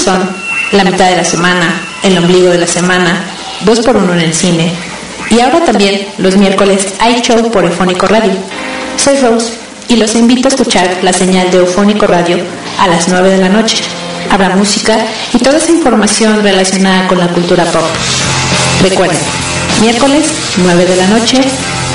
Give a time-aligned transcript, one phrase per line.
[0.00, 0.28] son
[0.72, 3.24] la mitad de la semana, el ombligo de la semana,
[3.64, 4.72] dos por uno en el cine.
[5.30, 8.32] Y ahora también los miércoles hay show por Eufónico Radio.
[8.96, 9.52] Soy Rose
[9.88, 12.38] y los invito a escuchar la señal de Eufónico Radio
[12.78, 13.76] a las 9 de la noche.
[14.30, 14.96] Habrá música
[15.32, 17.82] y toda esa información relacionada con la cultura pop.
[18.82, 19.18] Recuerden,
[19.80, 20.26] miércoles
[20.56, 21.40] 9 de la noche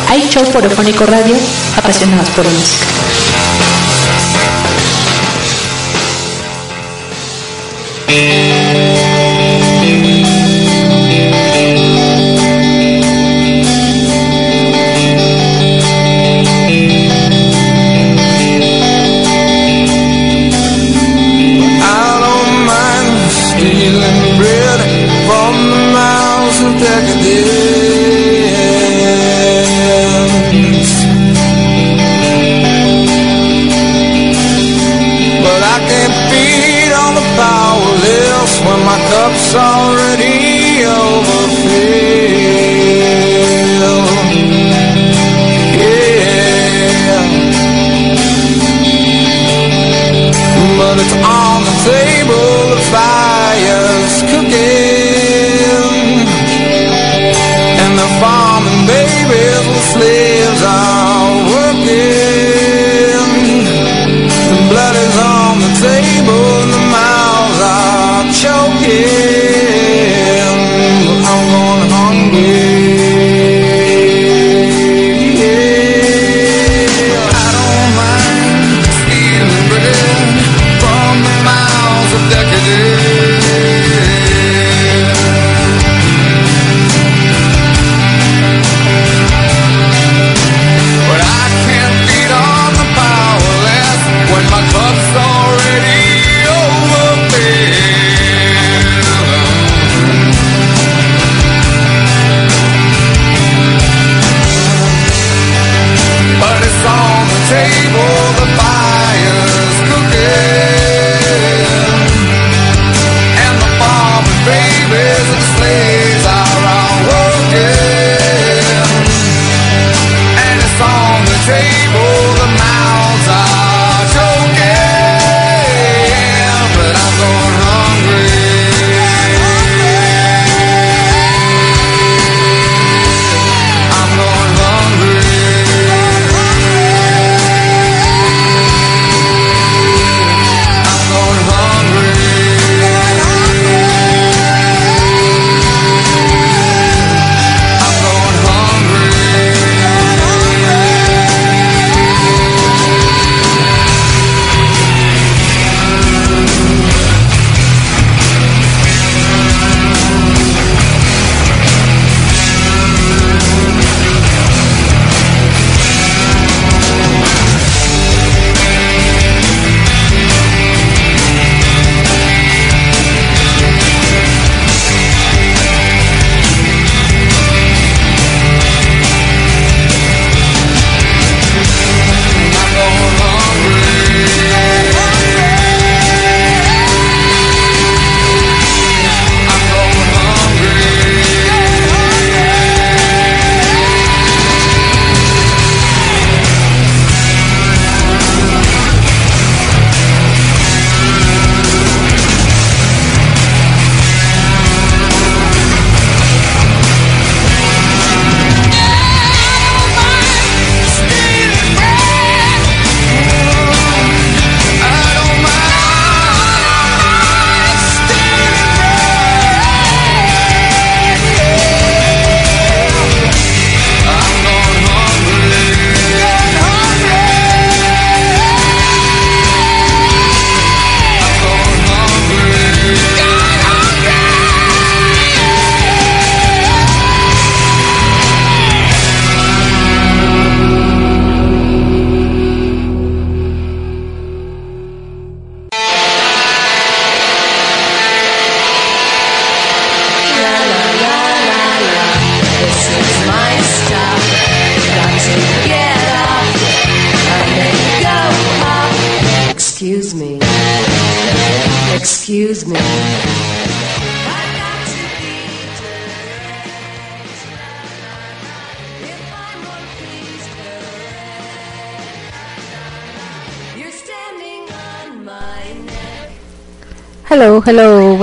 [0.10, 1.36] hay show por Eufónico Radio,
[1.78, 2.86] apasionados por música.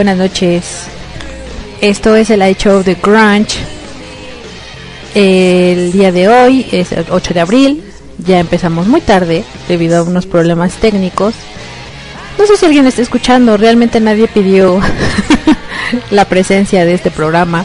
[0.02, 0.88] Buenas noches.
[1.80, 3.60] Esto es el iShow de Grunge.
[5.14, 7.84] El día de hoy es el 8 de abril.
[8.18, 11.34] Ya empezamos muy tarde debido a unos problemas técnicos.
[12.36, 14.80] No sé si alguien está escuchando, realmente nadie pidió
[16.10, 17.64] la presencia de este programa.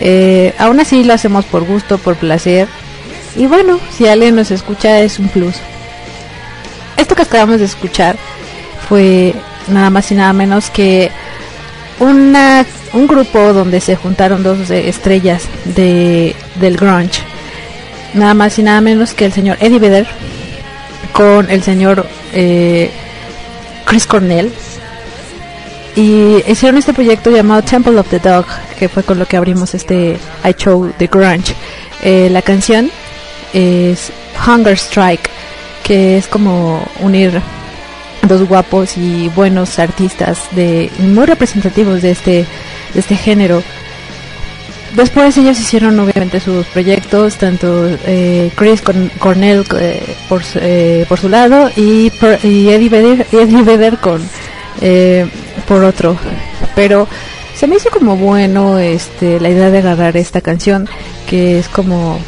[0.00, 2.68] Eh, aún así lo hacemos por gusto, por placer.
[3.36, 5.56] Y bueno, si alguien nos escucha es un plus.
[6.96, 8.16] Esto que acabamos de escuchar
[8.88, 9.34] fue
[9.68, 11.10] nada más y nada menos que
[12.92, 17.22] un grupo donde se juntaron dos estrellas de, del grunge.
[18.14, 20.06] Nada más y nada menos que el señor Eddie Vedder
[21.12, 22.90] con el señor eh,
[23.84, 24.52] Chris Cornell.
[25.96, 28.46] Y hicieron este proyecto llamado Temple of the Dog,
[28.78, 31.54] que fue con lo que abrimos este iShow de grunge.
[32.02, 32.90] Eh, la canción
[33.52, 34.10] es
[34.44, 35.30] Hunger Strike,
[35.84, 37.40] que es como unir
[38.26, 42.46] dos guapos y buenos artistas de muy representativos de este
[42.92, 43.62] de este género.
[44.96, 48.80] Después ellos hicieron obviamente sus proyectos tanto eh, Chris
[49.18, 52.12] Cornell eh, por, eh, por su lado y,
[52.42, 54.22] Eddie Vedder, Eddie Vedder con
[55.66, 56.16] por otro.
[56.76, 57.08] Pero
[57.54, 60.88] se me hizo como bueno este la idea de agarrar esta canción
[61.28, 62.18] que es como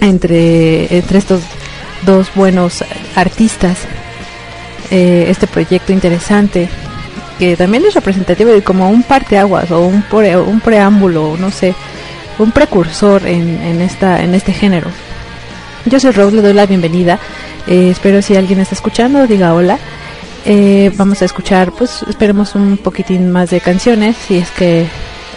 [0.00, 1.42] entre entre estos
[2.06, 2.84] dos buenos
[3.16, 3.78] artistas
[4.92, 6.68] eh, este proyecto interesante
[7.38, 10.04] que también es representativo de como un parteaguas o un,
[10.46, 11.74] un preámbulo, no sé,
[12.38, 14.88] un precursor en, esta, en este género.
[15.86, 17.18] Yo soy Rose, le doy la bienvenida.
[17.66, 19.78] Eh, espero si alguien está escuchando, diga hola.
[20.44, 24.86] Eh, vamos a escuchar, pues esperemos un poquitín más de canciones, si es que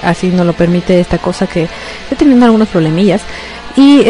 [0.04, 1.64] así nos lo permite esta cosa que
[2.04, 3.22] estoy teniendo algunos problemillas.
[3.78, 4.04] Y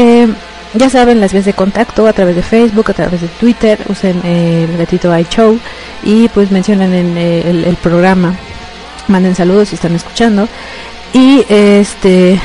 [0.74, 4.26] ya saben, las vías de contacto a través de Facebook, a través de Twitter, usen
[4.26, 5.58] el gatito iShow
[6.04, 8.36] y pues mencionan en eh, el, programa,
[9.08, 10.48] manden saludos si están escuchando.
[11.14, 12.40] Y este,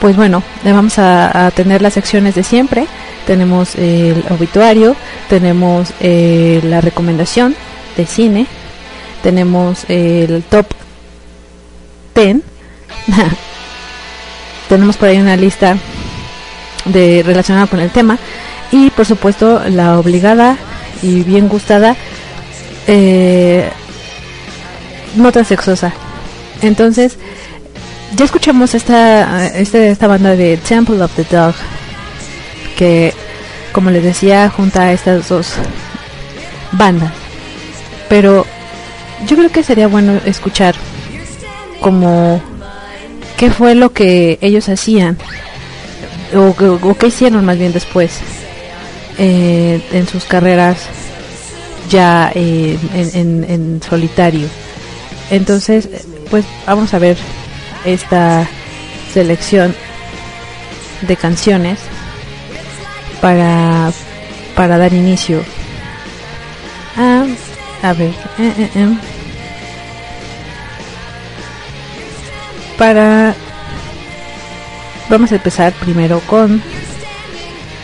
[0.00, 2.86] pues bueno, vamos a, tener las secciones de siempre.
[3.26, 4.94] Tenemos el obituario,
[5.28, 7.56] tenemos eh, la recomendación
[7.96, 8.46] de cine,
[9.22, 10.66] tenemos el top
[12.14, 12.36] 10,
[14.68, 15.76] tenemos por ahí una lista
[16.86, 18.18] de relacionada con el tema.
[18.72, 20.56] Y por supuesto la obligada
[21.02, 21.96] y bien gustada
[22.86, 23.68] eh,
[25.16, 25.92] no tan sexosa
[26.62, 27.18] entonces
[28.14, 31.54] ya escuchamos esta este, esta banda de Temple of the Dog
[32.76, 33.12] que
[33.72, 35.52] como les decía junta a estas dos
[36.72, 37.12] bandas.
[38.08, 38.46] Pero
[39.26, 40.74] yo creo que sería bueno escuchar
[41.80, 42.40] como
[43.36, 45.18] qué fue lo que ellos hacían
[46.34, 48.20] o, qué hicieron más bien después
[49.18, 50.88] eh, en sus carreras
[51.88, 54.48] ya eh, en, solitario.
[55.30, 55.88] Entonces,
[56.30, 57.16] pues vamos a ver
[57.84, 58.46] esta
[59.12, 59.74] selección
[61.02, 61.78] de canciones
[63.20, 63.92] para,
[64.54, 65.42] para dar inicio
[66.96, 67.26] a,
[67.82, 68.96] a ver, eh,
[72.78, 73.34] para
[75.08, 76.60] Vamos a empezar primero con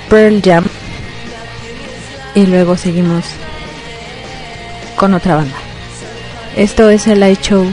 [0.08, 0.64] Pearl Jam
[2.34, 3.24] y luego seguimos
[4.96, 5.56] con otra banda.
[6.56, 7.64] Esto es el light show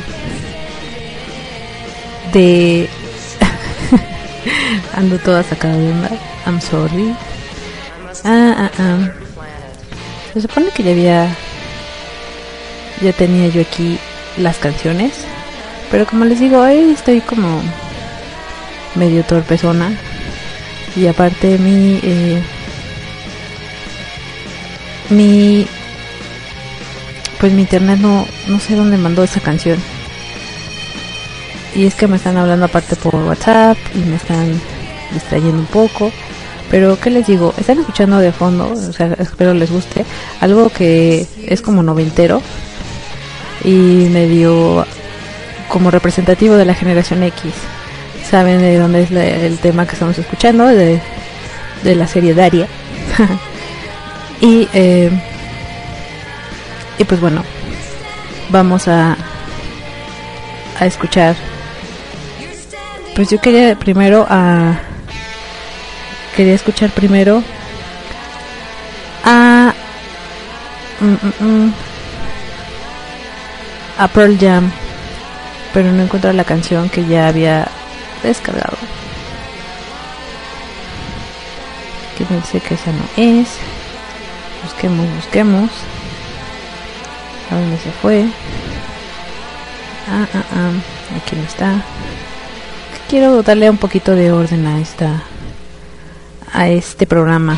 [2.32, 2.88] de
[4.96, 6.10] ando toda sacada de onda.
[6.46, 7.16] I'm sorry.
[8.24, 9.12] Ah, ah, ah.
[10.34, 11.36] Se supone que ya había
[13.02, 13.98] ya tenía yo aquí
[14.38, 15.14] las canciones,
[15.90, 17.62] pero como les digo, hoy estoy como
[19.00, 19.92] medio torpezona.
[20.96, 22.42] Y aparte mi eh,
[25.10, 25.66] mi
[27.40, 29.80] pues mi internet no no sé dónde mandó esa canción.
[31.76, 34.60] Y es que me están hablando aparte por WhatsApp y me están
[35.14, 36.12] distrayendo un poco.
[36.70, 40.06] Pero qué les digo están escuchando de fondo o sea espero les guste.
[40.42, 42.42] Algo que es como noventero
[43.64, 44.86] y medio
[45.70, 47.54] como representativo de la generación X
[48.30, 51.02] saben de dónde es el tema que estamos escuchando, de,
[51.84, 52.68] la serie Daria.
[54.42, 55.10] y, eh,
[56.98, 57.44] y pues bueno,
[58.50, 59.18] vamos a,
[60.80, 61.36] a escuchar.
[63.16, 64.80] Pues yo quería primero a...
[66.36, 67.44] Quería escuchar primero
[69.26, 69.74] a...
[71.00, 71.74] Mm, mm, mm,
[73.98, 74.72] a Pearl Jam
[75.74, 77.68] pero no encuentro la canción que ya había
[78.24, 78.78] descargado.
[82.18, 83.48] Que sé que esa no es.
[84.64, 85.70] Busquemos, busquemos.
[87.50, 88.26] ¿A dónde se fue?
[90.10, 90.72] Ah, ah, ah.
[91.16, 91.82] Aquí no está.
[93.08, 95.24] Quiero darle un poquito de orden a esta
[96.54, 97.58] a este programa.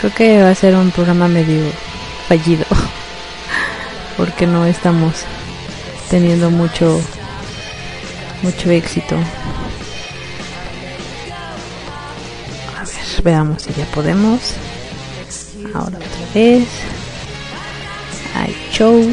[0.00, 1.64] Creo que va a ser un programa medio
[2.28, 2.64] fallido.
[4.16, 5.24] Porque no estamos
[6.08, 7.00] teniendo mucho
[8.42, 9.16] mucho éxito.
[12.76, 14.54] A ver, veamos si ya podemos.
[15.74, 16.68] Ahora otra vez.
[18.34, 19.04] Hay show.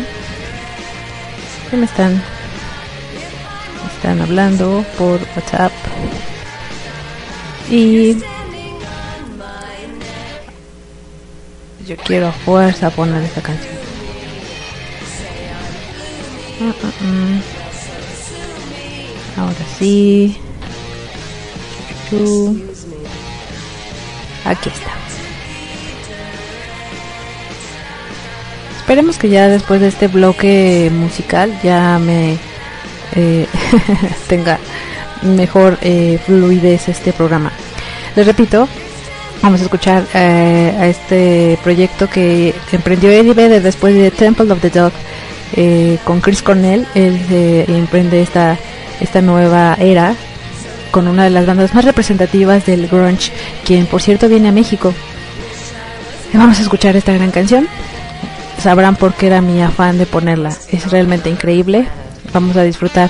[1.69, 2.13] ¿Qué me están?
[2.13, 5.73] Me están hablando por WhatsApp.
[7.69, 8.17] Y
[11.85, 13.75] yo quiero a fuerza poner esta canción.
[16.59, 17.56] Mm, mm, mm.
[19.37, 20.37] Ahora sí.
[24.45, 24.91] Aquí está.
[28.79, 32.37] Esperemos que ya después de este bloque musical ya me
[33.15, 33.45] eh,
[34.27, 34.59] tenga
[35.23, 37.51] mejor eh, fluidez este programa.
[38.15, 38.67] Les repito,
[39.41, 44.61] vamos a escuchar eh, a este proyecto que emprendió Eddie Vedder después de Temple of
[44.61, 44.91] the Dog
[45.55, 46.87] eh, con Chris Cornell.
[46.95, 47.19] Él
[47.67, 48.57] emprende esta,
[48.99, 50.15] esta nueva era
[50.91, 53.31] con una de las bandas más representativas del grunge,
[53.65, 54.93] quien por cierto viene a México.
[56.33, 57.67] Vamos a escuchar esta gran canción.
[58.61, 60.49] Sabrán por qué era mi afán de ponerla.
[60.71, 61.87] Es realmente increíble.
[62.33, 63.09] Vamos a disfrutar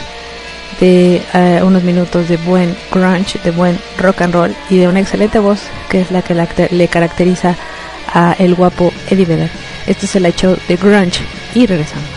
[0.80, 5.00] de eh, unos minutos de buen grunge, de buen rock and roll y de una
[5.00, 6.36] excelente voz que es la que
[6.72, 7.56] le caracteriza
[8.14, 9.50] a el guapo Eddie Vedder.
[9.88, 11.22] Este es el hecho de grunge
[11.56, 12.17] y regresamos.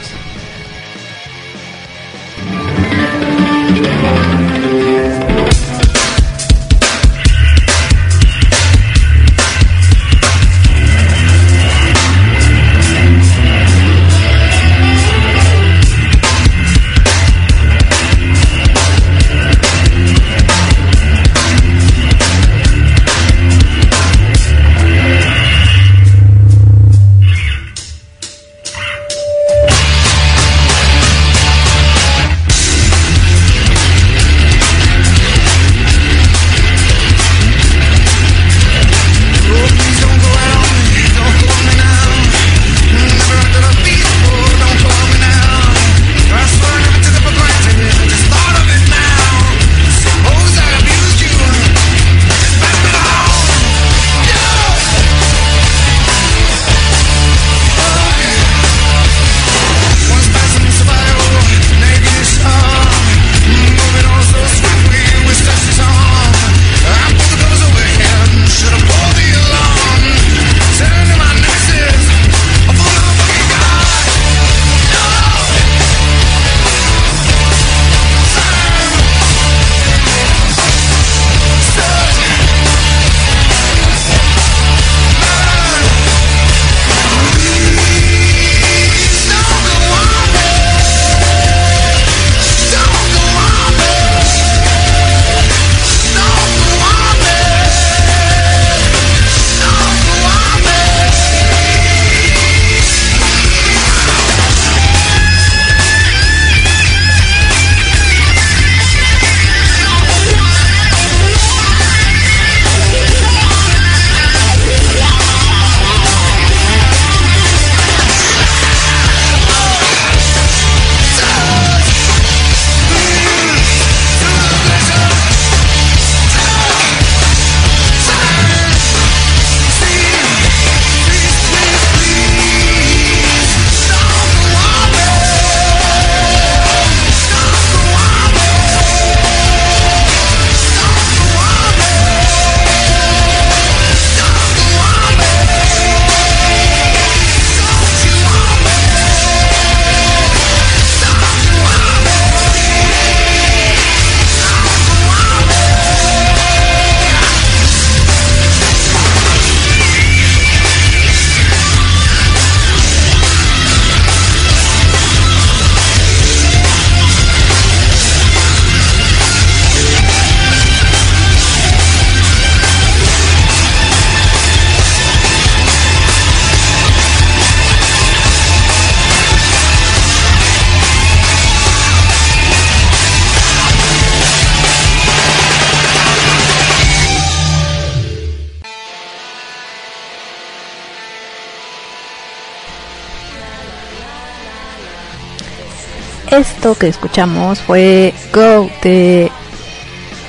[196.80, 199.30] Que escuchamos fue Go de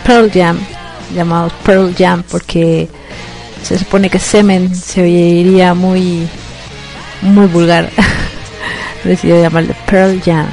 [0.06, 0.60] Pearl Jam,
[1.16, 2.90] llamado Pearl Jam porque
[3.64, 6.28] se supone que semen se oiría muy
[7.22, 7.90] muy vulgar.
[9.06, 10.48] Decidió llamarle Pearl Jam.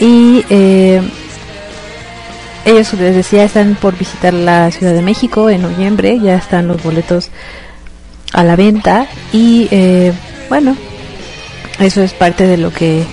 [0.00, 1.02] Y eh,
[2.64, 6.82] ellos les decía están por visitar la Ciudad de México en noviembre, ya están los
[6.82, 7.28] boletos
[8.32, 10.14] a la venta y eh,
[10.48, 10.74] bueno,
[11.78, 13.04] eso es parte de lo que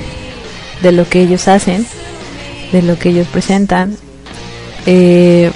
[0.81, 1.86] de lo que ellos hacen,
[2.71, 3.95] de lo que ellos presentan.
[4.86, 5.51] Eh,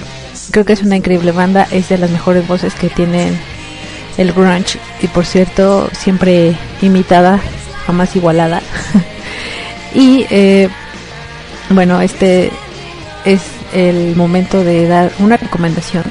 [0.50, 3.38] creo que es una increíble banda, es de las mejores voces que tienen
[4.16, 7.40] el grunge y por cierto siempre imitada,
[7.86, 8.62] jamás igualada.
[9.94, 10.68] y eh,
[11.70, 12.50] bueno, este
[13.24, 16.04] es el momento de dar una recomendación.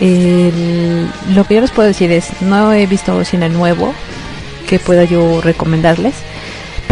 [0.00, 3.94] lo que yo les puedo decir es, no he visto cine nuevo
[4.68, 6.14] que pueda yo recomendarles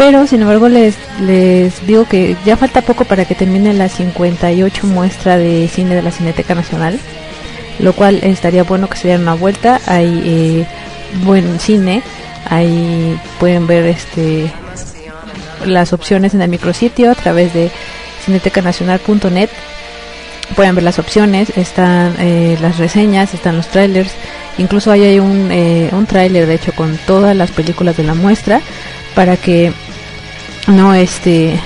[0.01, 4.87] pero sin embargo les, les digo que ya falta poco para que termine la 58
[4.87, 6.99] muestra de cine de la Cineteca Nacional,
[7.77, 9.79] lo cual estaría bueno que se dieran una vuelta.
[9.85, 10.65] Hay eh,
[11.23, 12.01] buen cine,
[12.49, 14.51] ahí pueden ver este
[15.67, 17.69] las opciones en el micrositio a través de
[18.25, 19.51] cinetecanacional.net.
[20.55, 24.13] Pueden ver las opciones, están eh, las reseñas, están los trailers,
[24.57, 28.15] incluso ahí hay un, eh, un trailer de hecho con todas las películas de la
[28.15, 28.61] muestra
[29.13, 29.71] para que
[30.67, 31.59] no este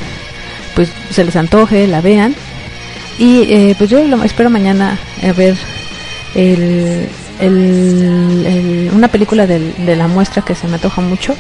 [0.76, 2.36] pues se les antoje, la vean.
[3.18, 5.56] Y eh, pues yo espero mañana a ver
[6.36, 7.08] el,
[8.94, 11.36] una película de la muestra que se me antoja mucho.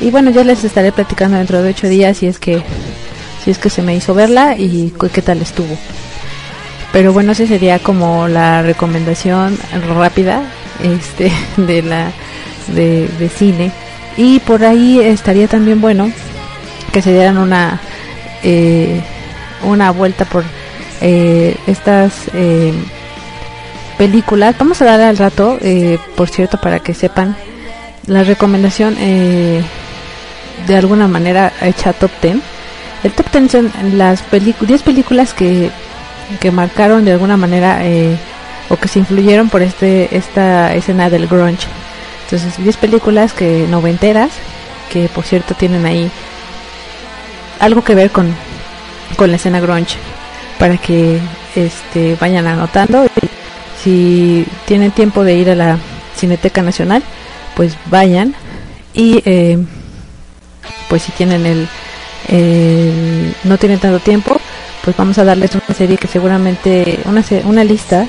[0.00, 2.62] Y bueno, ya les estaré platicando dentro de ocho días si es que
[3.44, 5.76] si es que se me hizo verla y qué tal estuvo.
[6.92, 9.58] Pero bueno, esa sería como la recomendación
[9.96, 10.42] rápida
[10.82, 12.12] este de la
[12.68, 13.70] de, de cine.
[14.16, 16.10] Y por ahí estaría también bueno
[16.92, 17.80] que se dieran una
[18.42, 19.00] eh,
[19.64, 20.44] una vuelta por
[21.00, 22.72] eh, estas eh,
[23.96, 24.54] películas.
[24.58, 25.58] Vamos a dar al rato,
[26.16, 27.36] por cierto, para que sepan
[28.06, 32.36] la recomendación de alguna manera hecha top 10.
[33.02, 35.70] El top 10 son las 10 películas que,
[36.40, 37.80] que marcaron de alguna manera
[38.68, 41.66] o que se influyeron por este esta escena del grunge.
[42.24, 44.30] Entonces, 10 películas que noventeras
[44.92, 46.10] que por cierto tienen ahí
[47.60, 48.34] algo que ver con,
[49.16, 49.96] con la escena grunge
[50.58, 51.18] para que
[51.54, 53.04] este vayan anotando.
[53.04, 53.28] Y
[53.82, 55.78] si tienen tiempo de ir a la
[56.16, 57.02] Cineteca Nacional
[57.54, 58.34] pues vayan.
[58.94, 59.58] Y eh,
[60.88, 64.40] pues si tienen el, no tienen tanto tiempo
[64.84, 68.06] pues vamos a darles una serie que seguramente una una lista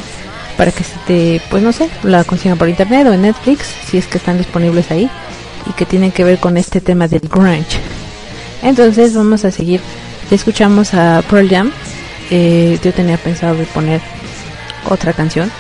[0.57, 4.07] para que se pues no sé la consigan por internet o en Netflix si es
[4.07, 5.09] que están disponibles ahí
[5.67, 7.79] y que tienen que ver con este tema del grunge
[8.61, 9.81] entonces vamos a seguir.
[10.29, 11.71] Ya escuchamos a Pearl Jam.
[12.29, 14.01] Eh, yo tenía pensado de poner
[14.89, 15.51] otra canción.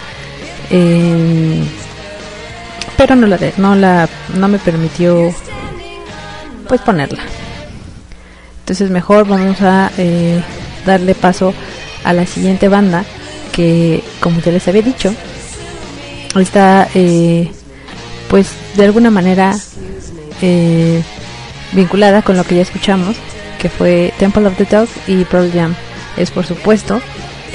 [0.69, 1.63] Eh,
[2.97, 5.33] pero no la, no la no me permitió
[6.67, 7.23] pues ponerla.
[8.59, 10.41] Entonces mejor vamos a eh,
[10.85, 11.53] darle paso
[12.03, 13.03] a la siguiente banda
[13.51, 15.13] que como ya les había dicho
[16.35, 16.87] está
[18.29, 19.57] pues de alguna manera
[20.41, 21.01] eh,
[21.73, 23.15] vinculada con lo que ya escuchamos,
[23.59, 25.75] que fue Temple of the Dog y Pearl Jam.
[26.17, 27.01] Es por supuesto,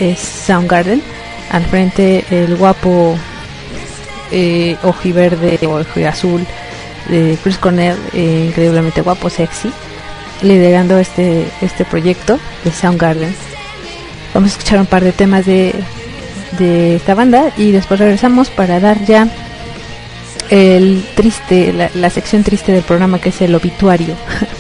[0.01, 1.03] es Soundgarden.
[1.51, 3.17] Al frente el guapo
[4.31, 6.47] eh, ojiverde o azul
[7.09, 9.71] de Chris Cornell, eh, increíblemente guapo, sexy,
[10.43, 13.35] liderando este, este proyecto de Soundgarden.
[14.33, 15.75] Vamos a escuchar un par de temas de,
[16.59, 19.29] de esta banda y después regresamos para dar ya
[20.51, 24.15] el triste, la, sección triste del programa que es el obituario.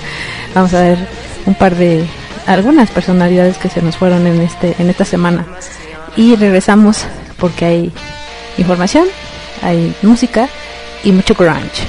[0.54, 0.98] Vamos a ver
[1.46, 2.04] un par de
[2.46, 5.46] algunas personalidades que se nos fueron en este en esta semana
[6.16, 7.04] y regresamos
[7.38, 7.92] porque hay
[8.58, 9.06] información,
[9.62, 10.48] hay música
[11.02, 11.84] y mucho grunge.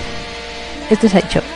[0.90, 1.14] Esto es.
[1.14, 1.55] Sometimes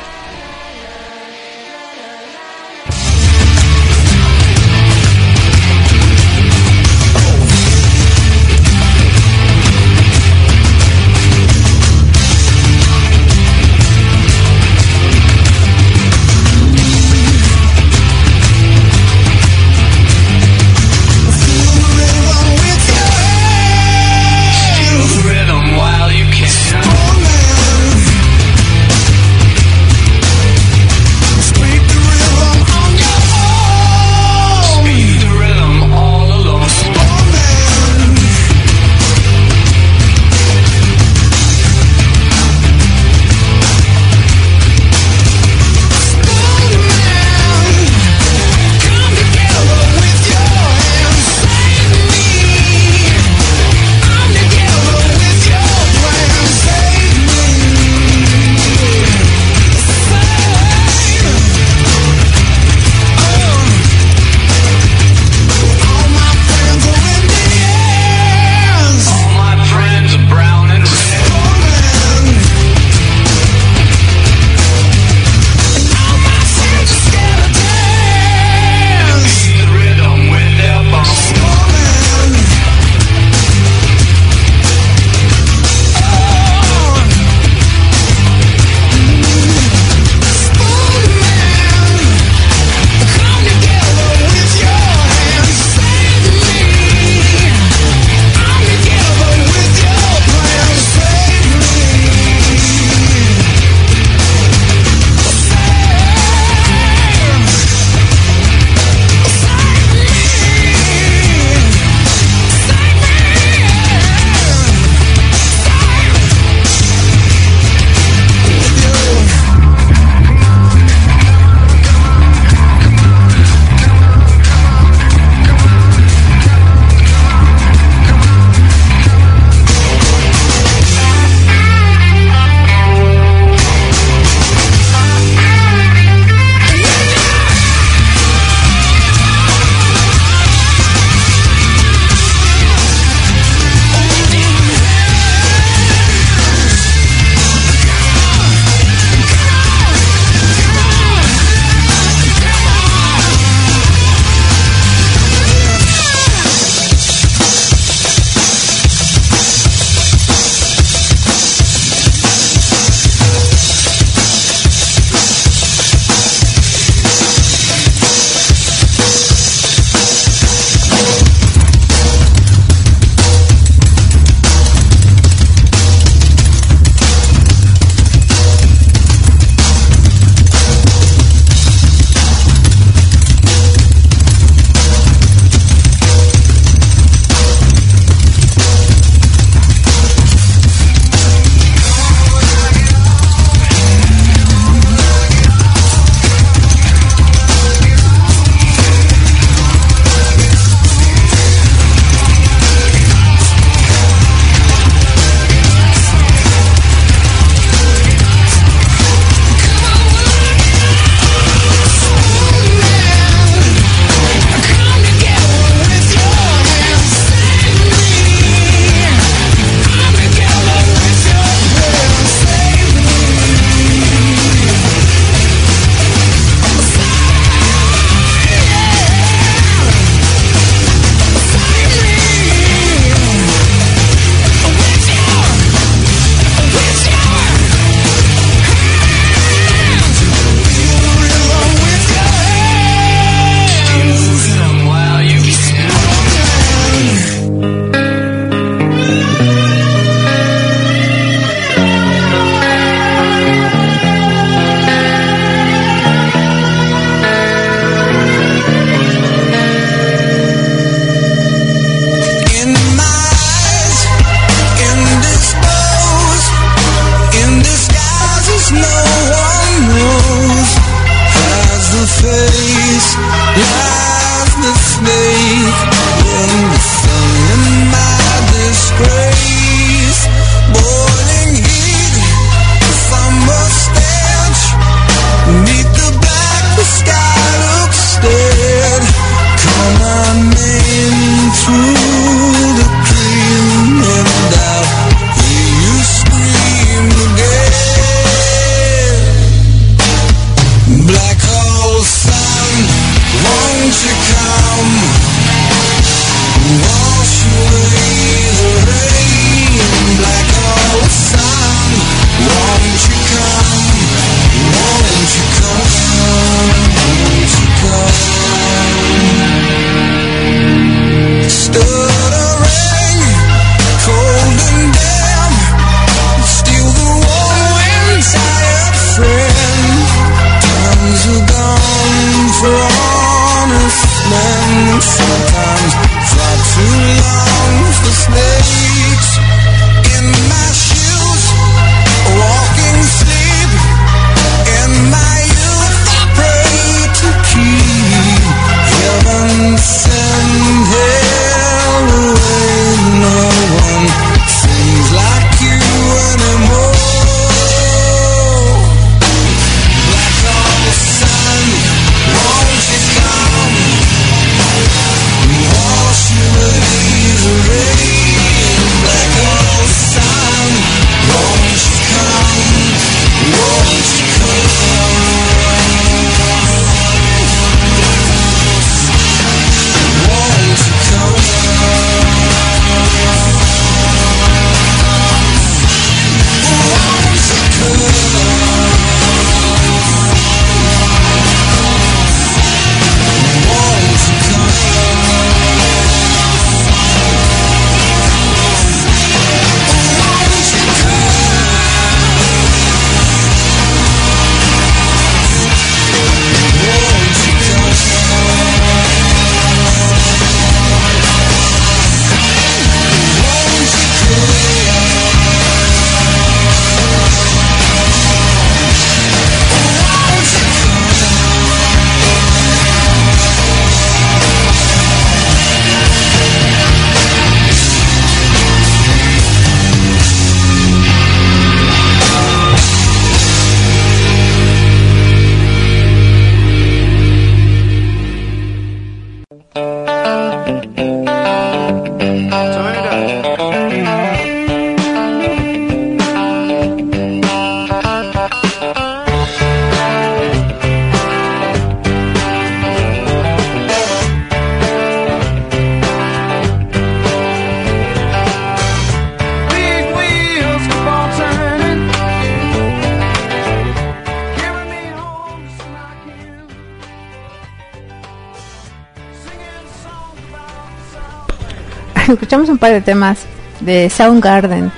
[472.29, 473.39] Escuchamos un par de temas
[473.79, 474.91] de Soundgarden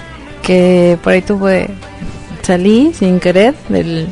[0.43, 1.69] que por ahí tuve
[2.41, 4.07] salí sin querer del,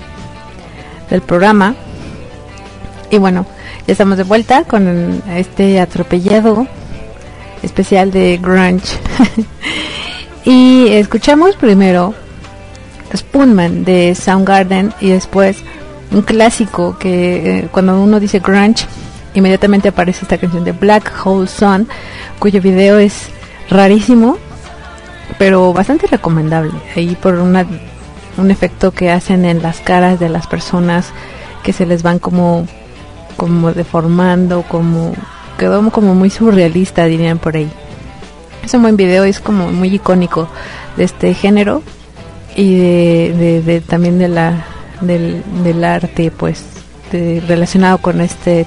[1.09, 1.75] del programa.
[3.11, 3.45] Y bueno
[3.87, 6.67] ya estamos de vuelta con este atropellado
[7.63, 8.97] especial de grunge.
[10.45, 12.13] Y escuchamos primero
[13.15, 15.57] Spoonman de Soundgarden y después
[16.11, 18.85] un clásico que eh, cuando uno dice grunge
[19.33, 21.87] inmediatamente aparece esta canción de Black Hole Sun
[22.39, 23.29] cuyo video es
[23.69, 24.37] rarísimo
[25.37, 27.65] pero bastante recomendable ahí por una,
[28.37, 31.11] un efecto que hacen en las caras de las personas
[31.63, 32.67] que se les van como
[33.37, 35.13] como deformando como
[35.57, 37.69] quedó como muy surrealista dirían por ahí.
[38.63, 40.47] Es un buen video es como muy icónico
[40.97, 41.83] de este género
[42.55, 44.65] y de, también de la
[45.01, 46.63] del, arte pues
[47.11, 48.65] relacionado con este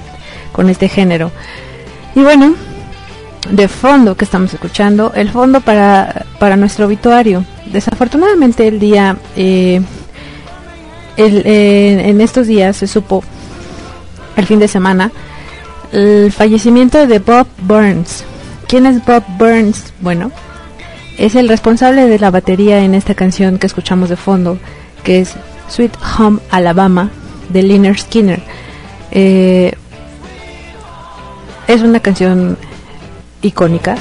[0.53, 1.31] con este género
[2.15, 2.55] y bueno
[3.49, 9.81] de fondo que estamos escuchando el fondo para para nuestro obituario desafortunadamente el día eh,
[11.17, 13.21] el- eh, en estos días se supo
[14.37, 15.11] el fin de semana
[15.91, 18.23] el fallecimiento de Bob Burns.
[18.67, 19.93] ¿Quién es Bob Burns?
[20.01, 20.31] Bueno,
[21.19, 24.57] es el responsable de la batería en esta canción que escuchamos de fondo,
[25.03, 25.35] que es
[25.69, 27.11] Sweet Home Alabama
[27.49, 28.41] de Lynyrd Skinner.
[29.11, 29.73] Eh,
[31.67, 32.57] es una canción
[33.41, 33.95] icónica.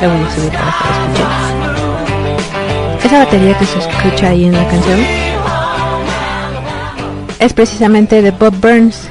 [0.00, 1.46] La voy a subir para que la escuchen.
[3.04, 5.00] Esa batería que se escucha ahí en la canción
[7.38, 9.08] es precisamente de Bob Burns.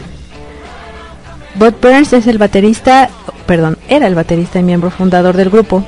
[1.56, 3.10] Bob Burns es el baterista,
[3.46, 5.84] perdón, era el baterista y miembro fundador del grupo.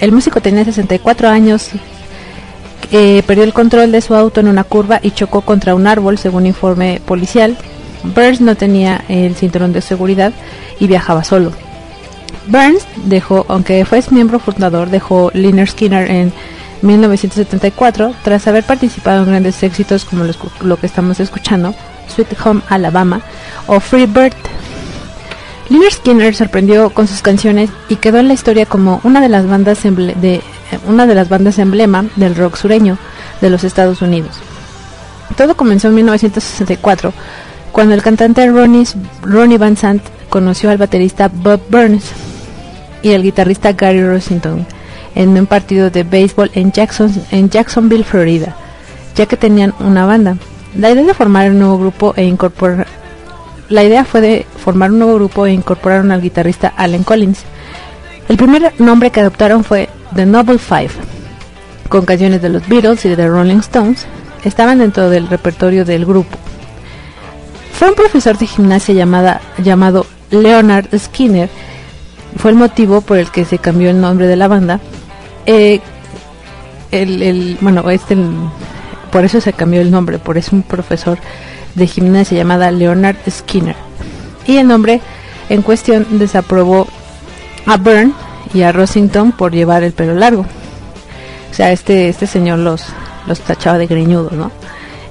[0.00, 1.70] El músico tenía 64 años,
[2.90, 6.18] eh, perdió el control de su auto en una curva y chocó contra un árbol,
[6.18, 7.56] según informe policial.
[8.02, 10.32] Burns no tenía el cinturón de seguridad
[10.78, 11.52] y viajaba solo.
[12.46, 16.32] Burns dejó, aunque fue miembro fundador, dejó Lynyrd Skinner en
[16.82, 20.24] 1974 tras haber participado en grandes éxitos como
[20.60, 21.74] lo que estamos escuchando,
[22.14, 23.20] Sweet Home Alabama
[23.66, 24.34] o Free Bird.
[25.68, 29.48] Lynyrd Skinner sorprendió con sus canciones y quedó en la historia como una de las
[29.48, 32.98] bandas de eh, una de las bandas emblema del rock sureño
[33.40, 34.36] de los Estados Unidos.
[35.36, 37.12] Todo comenzó en 1964
[37.72, 38.86] cuando el cantante Ronnie,
[39.22, 42.04] Ronnie Van Sant conoció al baterista Bob Burns
[43.02, 44.66] y el guitarrista Gary Rossington
[45.14, 48.54] en un partido de béisbol en, Jackson, en Jacksonville, Florida,
[49.14, 50.36] ya que tenían una banda.
[50.76, 52.86] La idea de formar un nuevo grupo e incorporar
[53.68, 57.42] la idea fue, de, formar un nuevo grupo e incorporaron al guitarrista Allen Collins.
[58.28, 60.90] El primer nombre que adoptaron fue The Noble Five,
[61.88, 64.06] con canciones de los Beatles y de The Rolling Stones,
[64.44, 66.36] estaban dentro del repertorio del grupo.
[67.78, 71.50] Fue un profesor de gimnasia llamada, llamado Leonard Skinner,
[72.38, 74.80] fue el motivo por el que se cambió el nombre de la banda.
[75.46, 75.80] Eh,
[76.90, 78.16] el, el- bueno, este,
[79.12, 81.18] por eso se cambió el nombre, por eso un profesor
[81.74, 83.76] de gimnasia llamada Leonard Skinner.
[84.46, 85.00] Y el nombre
[85.48, 86.86] en cuestión desaprobó
[87.66, 88.12] a Byrne
[88.54, 90.46] y a Rossington por llevar el pelo largo.
[91.50, 92.84] O sea, este, este señor los,
[93.26, 94.50] los tachaba de greñudos, ¿no?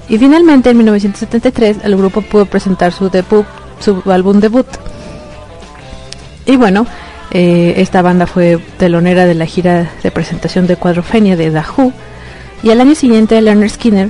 [0.08, 3.46] Y finalmente, en 1973, el grupo pudo presentar su debut,
[3.80, 4.68] su álbum debut.
[6.46, 6.86] Y bueno,
[7.32, 11.91] eh, esta banda fue telonera de la gira de presentación de Cuadrofenia de Who.
[12.62, 14.10] Y al año siguiente, Leonard Skinner,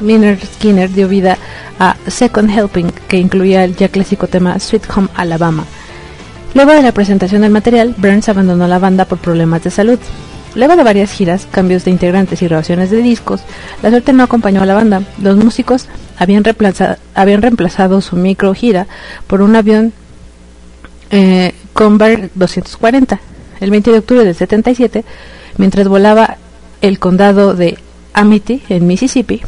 [0.00, 1.36] Leonard Skinner dio vida
[1.78, 5.64] a Second Helping, que incluía el ya clásico tema Sweet Home Alabama.
[6.54, 9.98] Luego de la presentación del material, Burns abandonó la banda por problemas de salud.
[10.54, 13.42] Luego de varias giras, cambios de integrantes y grabaciones de discos,
[13.82, 15.02] la suerte no acompañó a la banda.
[15.22, 18.86] Los músicos habían reemplazado, habían reemplazado su micro gira
[19.26, 19.92] por un avión
[21.10, 23.20] eh, Convair 240.
[23.60, 25.04] El 20 de octubre del 77,
[25.56, 26.36] mientras volaba
[26.80, 27.78] el condado de
[28.14, 29.42] Amity, en Mississippi,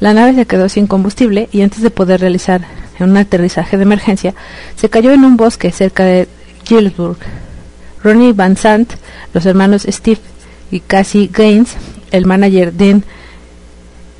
[0.00, 2.62] la nave se quedó sin combustible y antes de poder realizar
[3.00, 4.34] un aterrizaje de emergencia,
[4.76, 6.28] se cayó en un bosque cerca de
[6.64, 7.18] Gillsburg.
[8.06, 8.92] Ronnie Van Sant,
[9.34, 10.20] los hermanos Steve
[10.70, 11.74] y Cassie Gaines,
[12.12, 13.02] el manager Dean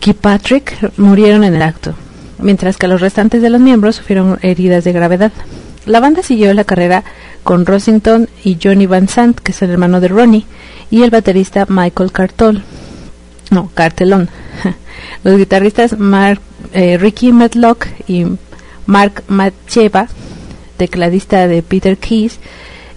[0.01, 1.94] Kirkpatrick, murieron en el acto,
[2.40, 5.31] mientras que los restantes de los miembros sufrieron heridas de gravedad.
[5.85, 7.05] La banda siguió la carrera
[7.44, 10.46] con Rossington y Johnny Van Sant, que es el hermano de Ronnie,
[10.90, 12.64] y el baterista Michael Cartol.
[13.53, 14.29] No, Cartelón.
[15.22, 16.40] Los guitarristas Mark,
[16.72, 18.27] eh, Ricky Medlock y
[18.87, 20.09] Mark Macheva,
[20.77, 22.40] tecladista de Peter Keys,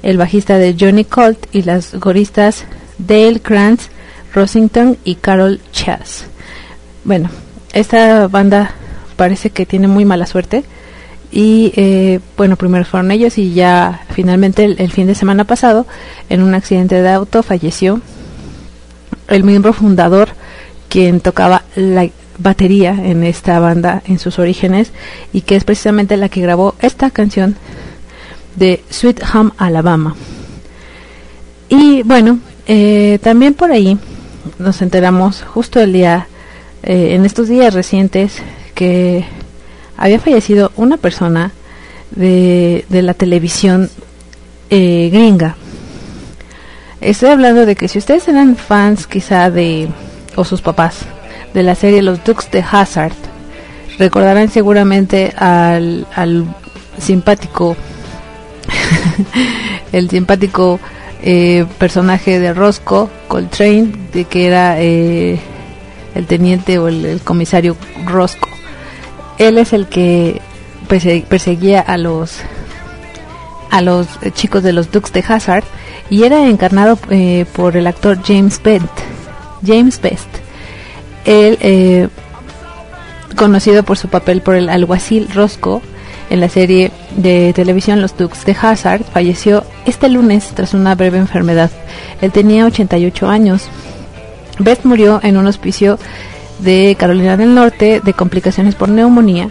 [0.04, 2.66] el bajista de Johnny Colt y las goristas
[2.98, 3.90] Dale Krantz,
[4.34, 6.26] Rossington y Carol Chas.
[7.04, 7.30] Bueno,
[7.74, 8.72] esta banda
[9.16, 10.64] parece que tiene muy mala suerte
[11.32, 15.86] y eh, bueno, primero fueron ellos y ya finalmente el fin de semana pasado
[16.30, 18.02] en un accidente de auto falleció
[19.28, 20.30] el miembro fundador
[20.88, 22.10] quien tocaba la
[22.40, 24.92] batería en esta banda en sus orígenes
[25.34, 27.56] y que es precisamente la que grabó esta canción
[28.60, 30.16] de Sweet Home Alabama.
[31.70, 33.98] Y bueno, eh, también por ahí
[34.60, 36.28] nos enteramos justo el día,
[36.84, 38.42] eh, en estos días recientes,
[38.76, 39.26] que
[39.98, 41.52] había fallecido una persona
[42.12, 43.90] de, de la televisión
[44.70, 45.56] eh, gringa.
[47.02, 49.88] Estoy hablando de que si ustedes eran fans quizá de,
[50.36, 51.00] o sus papás,
[51.54, 53.14] de la serie Los Dukes de Hazard,
[53.98, 56.46] recordarán seguramente al, al
[57.00, 57.76] simpático,
[59.92, 60.80] el simpático
[61.22, 65.40] eh, personaje de Roscoe Coltrane, de que era eh,
[66.16, 68.50] el teniente o el, comisario Roscoe.
[69.38, 70.42] Él es el que
[70.88, 72.38] perse- perseguía a los
[73.72, 75.64] a los chicos de los Dukes de Hazard
[76.10, 78.90] y era encarnado eh, por el actor James Bent.
[79.66, 80.28] James Best.
[81.26, 82.08] Él, eh,
[83.36, 85.82] conocido por su papel por el alguacil Roscoe
[86.30, 91.18] en la serie de televisión Los Dukes de Hazard, falleció este lunes tras una breve
[91.18, 91.72] enfermedad.
[92.22, 93.68] Él tenía 88 años.
[94.60, 95.98] Best murió en un hospicio
[96.60, 99.50] de Carolina del Norte de complicaciones por neumonía,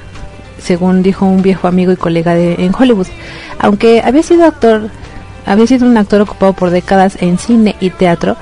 [0.58, 3.06] según dijo un viejo amigo y colega de, en Hollywood.
[3.58, 4.90] Aunque había sido actor,
[5.46, 8.36] había sido un actor ocupado por décadas en cine y teatro,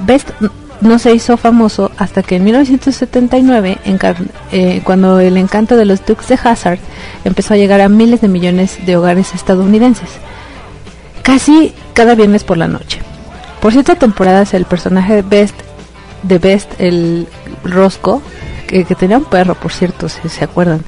[0.00, 0.30] Best
[0.80, 4.16] no se hizo famoso hasta que en 1979, encar-
[4.52, 6.78] eh, cuando el encanto de los Dukes de Hazard
[7.24, 10.08] empezó a llegar a miles de millones de hogares estadounidenses,
[11.22, 13.00] casi cada viernes por la noche.
[13.60, 15.56] Por siete temporadas el personaje de Best,
[16.22, 17.26] de Best, el
[17.64, 18.20] Roscoe,
[18.68, 20.84] que, que tenía un perro, por cierto, si se acuerdan,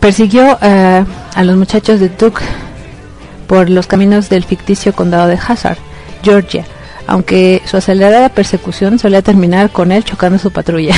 [0.00, 2.42] persiguió eh, a los muchachos de Duke
[3.46, 5.78] por los caminos del ficticio condado de Hazard,
[6.22, 6.64] Georgia,
[7.06, 10.94] aunque su acelerada persecución solía terminar con él chocando su patrulla.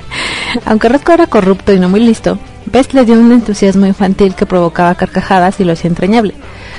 [0.64, 4.46] aunque Roscoe era corrupto y no muy listo, Best le dio un entusiasmo infantil que
[4.46, 6.34] provocaba carcajadas y lo hacía entrañable.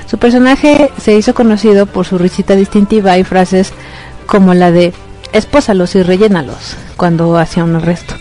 [0.07, 3.71] Su personaje se hizo conocido por su risita distintiva y frases
[4.25, 4.93] como la de
[5.31, 8.15] espósalos y rellénalos cuando hacía un arresto.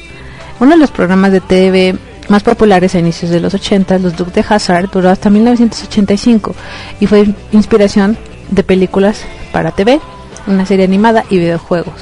[0.60, 1.96] Uno de los programas de TV
[2.28, 6.54] más populares a inicios de los 80, Los Dukes de Hazard, duró hasta 1985
[7.00, 8.16] y fue inspiración
[8.50, 9.22] de películas
[9.52, 10.00] para TV,
[10.46, 11.94] una serie animada y videojuegos.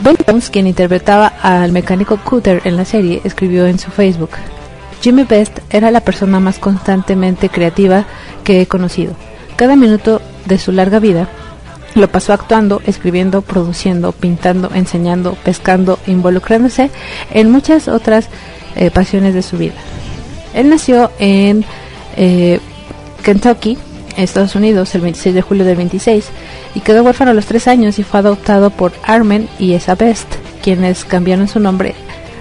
[0.00, 4.30] Ben Jones, quien interpretaba al mecánico Cooter en la serie, escribió en su Facebook,
[5.00, 8.06] Jimmy Best era la persona más constantemente creativa
[8.42, 9.14] que he conocido.
[9.56, 11.28] Cada minuto de su larga vida
[11.94, 16.90] lo pasó actuando, escribiendo, produciendo, pintando, enseñando, pescando, involucrándose
[17.30, 18.28] en muchas otras
[18.76, 19.74] eh, pasiones de su vida.
[20.54, 21.64] Él nació en
[22.16, 22.60] eh,
[23.22, 23.78] Kentucky,
[24.16, 26.26] Estados Unidos, el 26 de julio del 26,
[26.74, 30.34] y quedó huérfano a los tres años y fue adoptado por Armen y Esa Best,
[30.62, 31.94] quienes cambiaron su nombre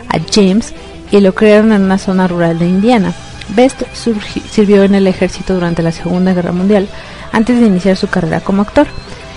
[0.09, 0.73] a James
[1.11, 3.13] y lo crearon en una zona rural de Indiana.
[3.49, 6.87] Best sirvió en el ejército durante la Segunda Guerra Mundial
[7.31, 8.87] antes de iniciar su carrera como actor.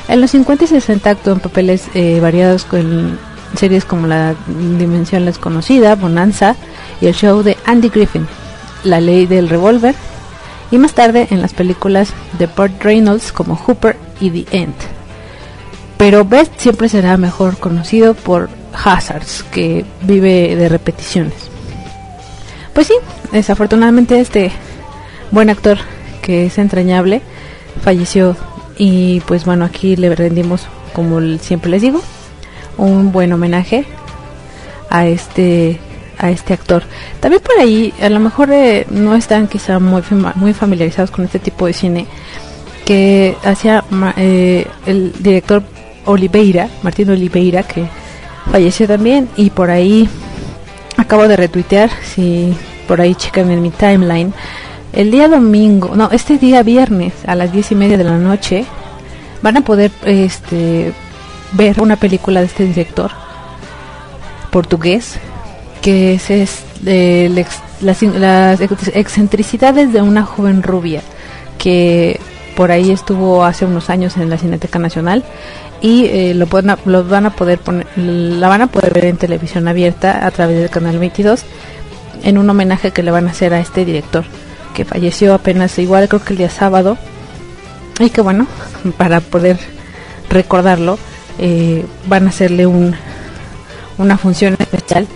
[0.09, 3.19] En los 50 y 60 actuó en papeles eh, variados con
[3.57, 4.35] series como La
[4.79, 6.55] Dimensión Desconocida, Bonanza
[7.01, 8.27] y el show de Andy Griffin,
[8.85, 9.95] La Ley del Revólver,
[10.71, 14.75] y más tarde en las películas de Burt Reynolds como Hooper y The End.
[15.97, 21.35] Pero Best siempre será mejor conocido por Hazards, que vive de repeticiones.
[22.75, 22.95] Pues sí,
[23.33, 24.53] desafortunadamente este
[25.31, 25.79] buen actor
[26.23, 27.23] que es entrañable
[27.83, 28.37] falleció
[28.77, 32.01] y pues bueno aquí le rendimos como siempre les digo
[32.77, 33.87] un buen homenaje
[34.91, 35.81] a este
[36.19, 36.83] a este actor.
[37.21, 40.03] También por ahí a lo mejor eh, no están quizá muy
[40.35, 42.07] muy familiarizados con este tipo de cine
[42.85, 43.85] que hacía
[44.17, 45.63] eh, el director
[46.05, 47.87] Oliveira Martín Oliveira que
[48.51, 50.09] falleció también y por ahí
[50.97, 52.55] acabo de retuitear si
[52.87, 54.33] por ahí checan en mi timeline
[54.93, 58.65] el día domingo, no, este día viernes a las diez y media de la noche
[59.43, 60.93] van a poder este,
[61.53, 63.11] ver una película de este director
[64.51, 65.19] portugués
[65.87, 66.65] que es,
[67.81, 71.01] las, las excentricidades de una joven rubia
[71.59, 72.19] que
[72.57, 75.23] por ahí estuvo hace unos años en la Cineteca Nacional
[75.81, 76.49] y eh, lo,
[76.87, 80.59] lo van a poder poner, la van a poder ver en televisión abierta a través
[80.59, 81.45] del canal 22
[82.25, 84.25] en un homenaje que le van a hacer a este director
[84.75, 86.99] que falleció apenas igual creo que el día sábado.
[88.01, 88.49] Y que bueno
[88.99, 89.57] para poder
[90.31, 90.99] recordarlo
[91.39, 92.97] eh, van a hacerle un,
[93.99, 95.07] una función especial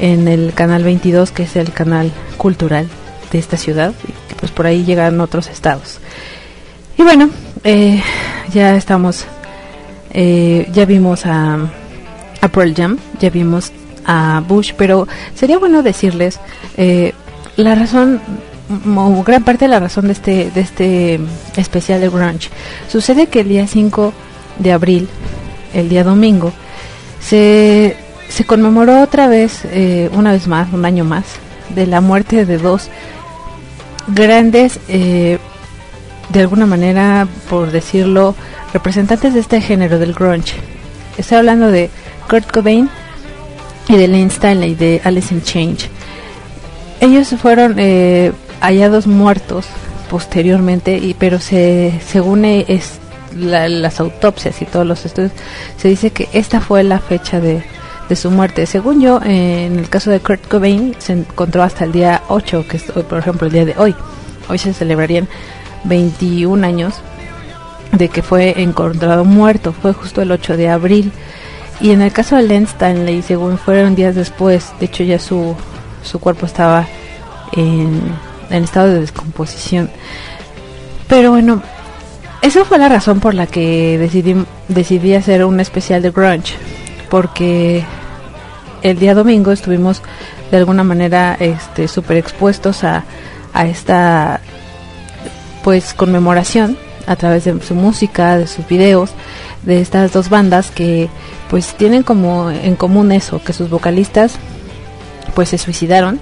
[0.00, 2.88] en el canal 22 que es el canal cultural
[3.32, 5.98] de esta ciudad y pues por ahí llegan otros estados
[6.96, 7.30] y bueno
[7.64, 8.02] eh,
[8.52, 9.26] ya estamos
[10.12, 11.58] eh, ya vimos a,
[12.40, 13.72] a Pearl Jam ya vimos
[14.06, 16.40] a Bush pero sería bueno decirles
[17.56, 18.20] la razón
[19.26, 21.20] gran parte de la razón de este, de este
[21.56, 22.50] especial de grunge.
[22.88, 24.12] Sucede que el día 5
[24.58, 25.08] de abril,
[25.74, 26.52] el día domingo,
[27.20, 27.96] se,
[28.30, 31.24] se conmemoró otra vez, eh, una vez más, un año más,
[31.74, 32.88] de la muerte de dos
[34.06, 35.38] grandes, eh,
[36.28, 38.36] de alguna manera, por decirlo,
[38.72, 40.54] representantes de este género del grunge.
[41.18, 41.90] Estoy hablando de
[42.28, 42.88] Kurt Cobain
[43.88, 45.88] y de Lane Stanley de Alice in Change.
[47.00, 49.66] Ellos fueron eh, hallados muertos
[50.08, 52.80] posteriormente, y, pero se, según e,
[53.36, 55.32] las autopsias y todos los estudios,
[55.76, 57.62] se dice que esta fue la fecha de,
[58.10, 58.66] de su muerte.
[58.66, 62.76] Según yo, en el caso de Kurt Cobain, se encontró hasta el día 8, que
[62.76, 63.94] es hoy, por ejemplo, el día de hoy.
[64.50, 65.28] Hoy se celebrarían
[65.84, 67.00] 21 años
[67.92, 71.12] de que fue encontrado muerto, fue justo el 8 de abril.
[71.80, 75.56] Y en el caso de Len Stanley, según fueron días después, de hecho ya su,
[76.02, 76.86] su cuerpo estaba
[77.52, 78.00] en
[78.50, 79.90] en estado de descomposición.
[81.08, 81.62] Pero bueno,
[82.42, 84.36] esa fue la razón por la que decidí,
[84.68, 86.54] decidí hacer un especial de grunge,
[87.08, 87.84] porque
[88.82, 90.02] el día domingo estuvimos
[90.50, 93.04] de alguna manera este súper expuestos a,
[93.66, 94.40] esta
[95.64, 99.10] pues conmemoración a través de su música, de sus videos,
[99.64, 101.08] de estas dos bandas que
[101.50, 104.36] pues tienen como en común eso, que sus vocalistas
[105.34, 106.20] pues se suicidaron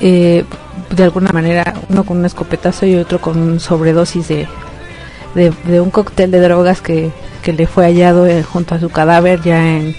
[0.00, 0.44] eh,
[0.90, 4.48] de alguna manera, uno con un escopetazo y otro con sobredosis de,
[5.34, 7.10] de, un cóctel de drogas que,
[7.42, 9.94] que le fue hallado eh, junto a su cadáver ya en,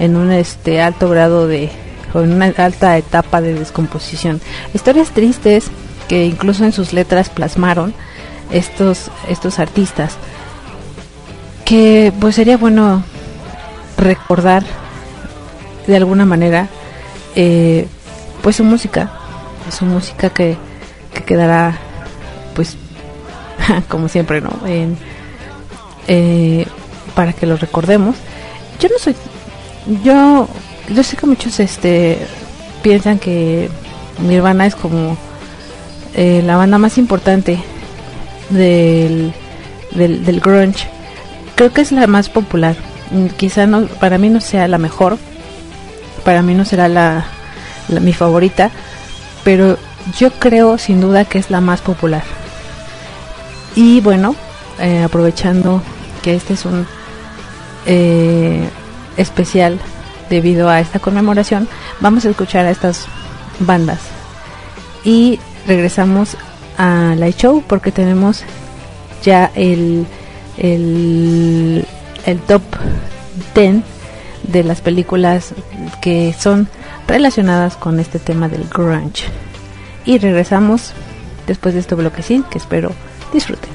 [0.00, 1.70] en un este alto grado de
[2.12, 4.40] o en una alta etapa de descomposición.
[4.74, 5.70] Historias tristes
[6.08, 7.94] que incluso en sus letras plasmaron
[8.50, 10.16] estos estos artistas.
[11.64, 13.04] Que pues sería bueno
[13.96, 14.64] recordar
[15.86, 16.68] de alguna manera
[17.36, 17.86] eh,
[18.42, 19.12] pues su música
[19.70, 20.56] su música que,
[21.26, 21.78] quedará
[22.54, 22.76] pues
[23.88, 24.50] como siempre no
[26.08, 26.66] eh,
[27.14, 28.16] para que lo recordemos.
[28.80, 29.14] Yo no soy
[30.04, 30.48] yo
[30.94, 32.18] yo sé que muchos este
[32.82, 33.70] piensan que
[34.18, 35.16] Nirvana es como
[36.14, 37.58] eh, la banda más importante
[38.50, 39.32] del,
[39.92, 40.88] del, del grunge.
[41.54, 42.76] Creo que es la más popular.
[43.10, 45.18] Mm, quizá no para mí no sea la mejor.
[46.24, 47.26] Para mí no será la
[47.88, 48.70] mi favorita.
[49.44, 49.78] Pero
[50.18, 52.22] yo creo sin duda que es la más popular.
[53.76, 54.34] Y bueno,
[54.80, 55.82] eh, aprovechando
[56.22, 56.86] que este es un
[57.86, 58.68] eh,
[59.20, 59.78] especial
[60.28, 61.68] debido a esta conmemoración,
[62.00, 63.06] vamos a escuchar a estas
[63.58, 64.00] bandas.
[65.04, 66.36] Y regresamos
[66.78, 68.44] a Light Show porque tenemos
[69.22, 70.06] ya el,
[70.56, 71.84] el,
[72.24, 72.62] el top
[73.54, 73.82] 10
[74.44, 75.52] de las películas
[76.00, 76.68] que son
[77.06, 79.24] relacionadas con este tema del grunge.
[80.06, 80.92] Y regresamos
[81.46, 82.92] después de este bloquecín que espero
[83.32, 83.70] disfruten.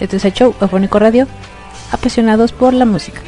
[0.00, 1.26] Este es el show Afónico Radio,
[1.92, 3.20] apasionados por la música.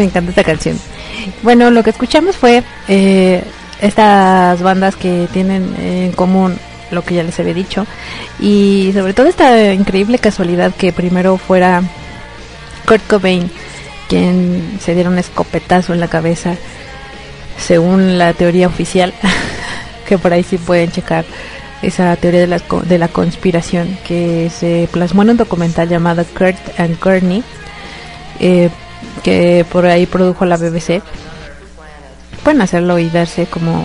[0.00, 0.78] Me encanta esta canción.
[1.42, 3.44] Bueno, lo que escuchamos fue eh,
[3.82, 6.56] estas bandas que tienen en común
[6.90, 7.86] lo que ya les había dicho
[8.40, 11.82] y sobre todo esta increíble casualidad que primero fuera
[12.88, 13.50] Kurt Cobain
[14.08, 16.56] quien se diera un escopetazo en la cabeza
[17.58, 19.12] según la teoría oficial
[20.08, 21.26] que por ahí sí pueden checar
[21.82, 26.80] esa teoría de la, de la conspiración que se plasmó en un documental llamado Kurt
[26.80, 27.44] and Courtney
[28.40, 28.70] eh,
[29.22, 31.02] que por ahí produjo la BBC
[32.42, 33.84] pueden hacerlo y darse como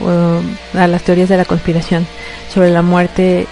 [0.00, 2.06] uh, a las teorías de la conspiración
[2.52, 3.46] sobre la muerte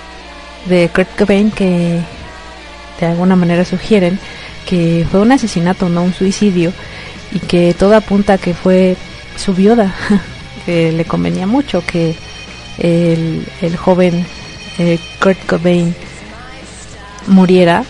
[0.67, 2.01] de Kurt Cobain que
[3.01, 4.19] de alguna manera sugieren
[4.67, 6.73] que fue un asesinato, no un suicidio
[7.33, 8.97] y que todo apunta a que fue
[9.37, 9.95] su viuda
[10.67, 12.15] que le convenía mucho que
[12.79, 14.27] el, el joven
[14.79, 15.95] eh, Kurt Cobain
[17.27, 17.85] muriera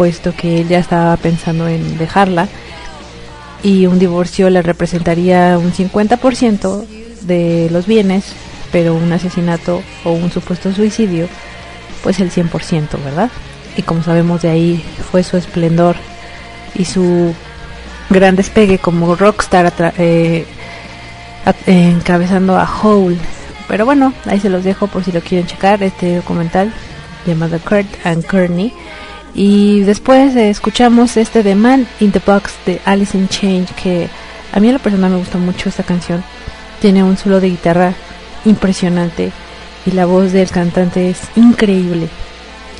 [0.00, 2.48] puesto que él ya estaba pensando en dejarla
[3.62, 6.86] y un divorcio le representaría un 50%
[7.20, 8.32] de los bienes,
[8.72, 11.28] pero un asesinato o un supuesto suicidio,
[12.02, 13.30] pues el 100%, ¿verdad?
[13.76, 15.96] Y como sabemos de ahí fue su esplendor
[16.74, 17.34] y su
[18.08, 20.46] gran despegue como rockstar eh,
[21.66, 23.18] eh, encabezando a Hole.
[23.68, 26.72] Pero bueno, ahí se los dejo por si lo quieren checar, este documental
[27.26, 28.72] llamado Kurt and Courtney.
[29.34, 34.08] Y después eh, escuchamos este de Man in the Box de Alice in Change, que
[34.52, 36.22] a mí a la persona me gusta mucho esta canción.
[36.80, 37.94] Tiene un solo de guitarra
[38.44, 39.32] impresionante
[39.86, 42.08] y la voz del cantante es increíble.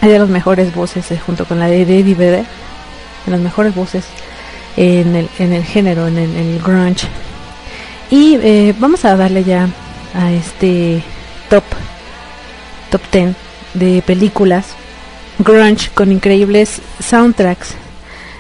[0.02, 2.44] Es de las mejores voces eh, junto con la de Eddie Vedder,
[3.26, 4.04] de las mejores voces
[4.76, 7.06] en el, en el género, en el, en el grunge.
[8.10, 9.68] Y eh, vamos a darle ya
[10.14, 11.02] a este
[11.48, 11.62] top,
[12.90, 13.36] top 10
[13.74, 14.74] de películas
[15.44, 17.74] grunge con increíbles soundtracks.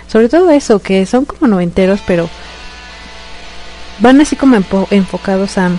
[0.06, 2.28] Sobre todo eso, que son como noventeros, pero
[4.00, 4.56] van así como
[4.90, 5.70] enfocados a,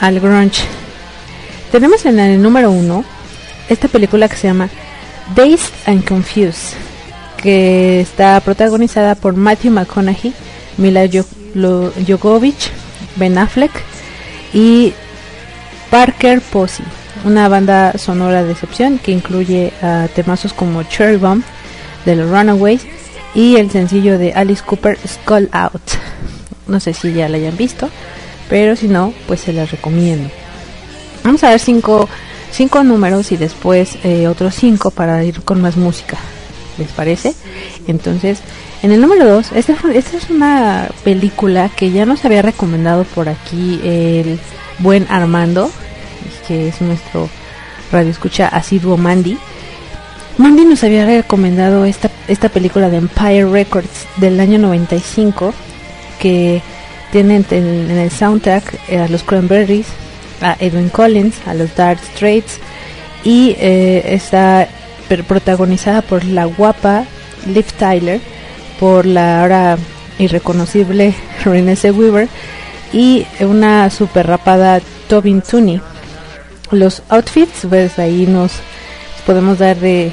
[0.00, 0.62] al grunge.
[1.72, 3.04] Tenemos en el número uno
[3.68, 4.68] esta película que se llama
[5.34, 6.76] Dazed and Confused,
[7.42, 10.32] que está protagonizada por Matthew McConaughey,
[10.76, 11.24] Mila Jo-
[11.54, 12.70] Lo- Jovovich,
[13.16, 13.72] Ben Affleck
[14.52, 14.92] y
[15.90, 16.84] Parker Posey,
[17.24, 19.72] una banda sonora de excepción que incluye
[20.14, 21.42] temazos como Cherry Bomb
[22.04, 22.82] de los Runaways
[23.34, 25.82] y el sencillo de Alice Cooper Skull Out.
[26.66, 27.90] No sé si ya la hayan visto,
[28.48, 30.30] pero si no, pues se las recomiendo.
[31.24, 32.08] Vamos a ver cinco,
[32.50, 36.18] cinco números y después eh, otros cinco para ir con más música.
[36.78, 37.34] ¿Les parece?
[37.86, 38.40] Entonces,
[38.82, 43.28] en el número 2, esta, esta es una película que ya nos había recomendado por
[43.28, 44.40] aquí el
[44.80, 45.70] buen Armando,
[46.46, 47.28] que es nuestro
[47.92, 49.38] radio escucha asiduo Mandy.
[50.36, 55.54] Mandy nos había recomendado esta, esta película de Empire Records del año 95
[56.18, 56.60] que
[57.12, 59.86] tiene en el, soundtrack eh, a los Cranberries,
[60.40, 62.58] a Edwin Collins, a los Dark Straits
[63.22, 64.68] y eh, está
[65.28, 67.04] protagonizada por la guapa
[67.46, 68.20] Liv Tyler,
[68.80, 69.78] por la ahora
[70.18, 71.14] irreconocible
[71.44, 72.28] Renée Weaver
[72.92, 75.80] y una super rapada Tobin Tooney.
[76.74, 78.52] Los outfits, pues ahí nos
[79.26, 80.12] podemos dar de,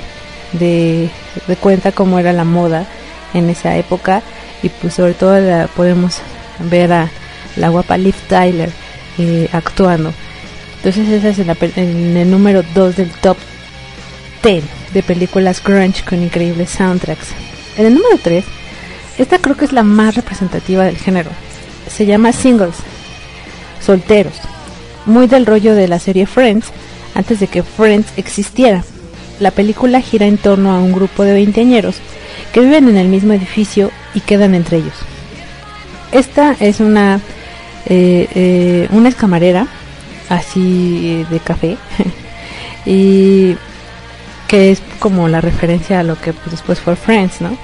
[1.59, 2.85] cuenta cómo era la moda
[3.33, 4.21] en esa época
[4.63, 6.19] y pues sobre todo podemos
[6.69, 7.09] ver a
[7.55, 8.69] la guapa Liv Tyler
[9.17, 10.13] eh, actuando.
[10.77, 13.37] Entonces esa es en, la en el número 2 del top
[14.43, 17.27] 10 de películas grunge con increíbles soundtracks.
[17.77, 18.43] En el número 3,
[19.17, 21.29] esta creo que es la más representativa del género.
[21.87, 22.75] Se llama Singles,
[23.79, 24.33] solteros.
[25.05, 26.67] Muy del rollo de la serie Friends,
[27.15, 28.83] antes de que Friends existiera.
[29.39, 31.95] La película gira en torno a un grupo de veinteañeros
[32.53, 34.93] que viven en el mismo edificio y quedan entre ellos.
[36.11, 37.19] Esta es una
[37.85, 39.65] eh, eh, una escamarera
[40.29, 41.77] así de café
[42.85, 43.55] y
[44.47, 47.57] que es como la referencia a lo que después fue Friends, ¿no?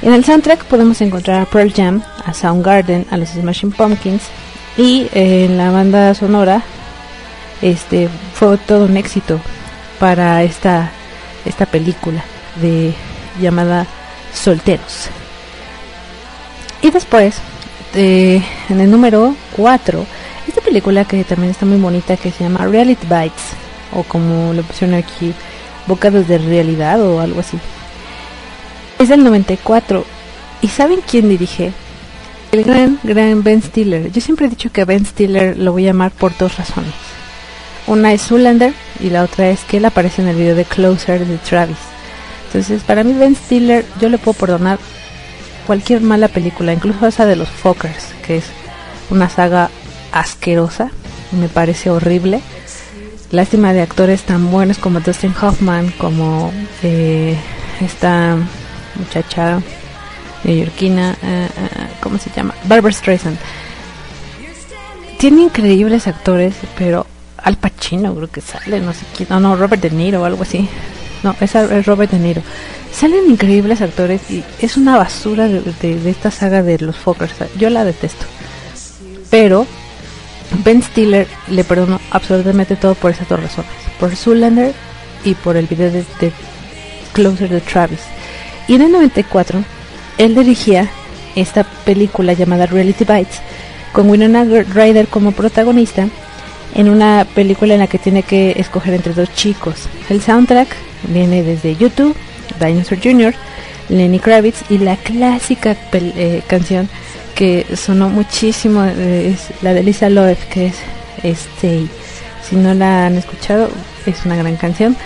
[0.00, 4.22] En el soundtrack podemos encontrar a Pearl Jam, a Soundgarden, a los Smashing Pumpkins
[4.78, 6.62] y eh, en la banda sonora
[7.60, 9.38] este fue todo un éxito
[9.98, 10.92] para esta
[11.44, 12.24] esta película.
[12.62, 12.94] de
[13.40, 13.86] llamada
[14.34, 15.08] Solteros.
[16.82, 17.36] Y después,
[17.94, 20.04] eh, en el número 4,
[20.46, 23.52] esta película que también está muy bonita que se llama Reality Bites,
[23.94, 25.34] o como lo pusieron aquí,
[25.86, 27.58] Bocados de Realidad o algo así.
[28.98, 30.04] Es del 94.
[30.60, 31.72] ¿Y saben quién dirige?
[32.50, 34.10] El gran, gran Ben Stiller.
[34.10, 36.94] Yo siempre he dicho que Ben Stiller lo voy a llamar por dos razones.
[37.86, 41.26] Una es Zoolander y la otra es que él aparece en el video de Closer
[41.26, 41.76] de Travis.
[42.46, 44.78] Entonces, para mí Ben Stiller, yo le puedo perdonar
[45.66, 48.44] cualquier mala película, incluso esa de los Fockers, que es
[49.10, 49.70] una saga
[50.12, 50.90] asquerosa,
[51.32, 52.40] me parece horrible.
[53.30, 56.50] Lástima de actores tan buenos como Dustin Hoffman, como
[56.82, 57.36] eh,
[57.82, 58.38] esta
[58.94, 59.60] muchacha
[60.44, 61.48] neoyorquina, eh,
[62.00, 62.54] ¿cómo se llama?
[62.64, 63.38] Barbara Streisand.
[65.18, 67.06] Tiene increíbles actores, pero
[67.38, 70.42] Al Pacino creo que sale, no sé quién, no, no, Robert De Niro o algo
[70.42, 70.68] así.
[71.22, 72.42] No, es, es Robert De Niro.
[72.92, 77.34] Salen increíbles actores y es una basura de, esta saga de los Fockers.
[77.56, 78.24] Yo la detesto.
[79.30, 79.66] Pero
[80.64, 83.70] Ben Stiller le perdono absolutamente todo por esas dos razones.
[84.00, 84.74] Por Zoolander
[85.24, 86.32] y por el video de, de
[87.12, 88.00] Closer de Travis.
[88.68, 89.64] Y en el 94,
[90.18, 90.90] él dirigía
[91.36, 93.40] esta película llamada Reality Bites
[93.92, 96.08] con Winona Ryder como protagonista
[96.74, 99.88] en una película en la que tiene que escoger entre dos chicos.
[100.08, 100.68] El soundtrack
[101.04, 102.14] viene desde YouTube,
[102.60, 103.34] Dinosaur Jr.,
[103.88, 106.88] Lenny Kravitz y la clásica eh, canción
[107.34, 110.76] que sonó muchísimo eh, es la de Lisa Loeb que es
[111.22, 111.88] Stay.
[112.42, 113.70] Si no la han escuchado,
[114.06, 114.96] es una gran canción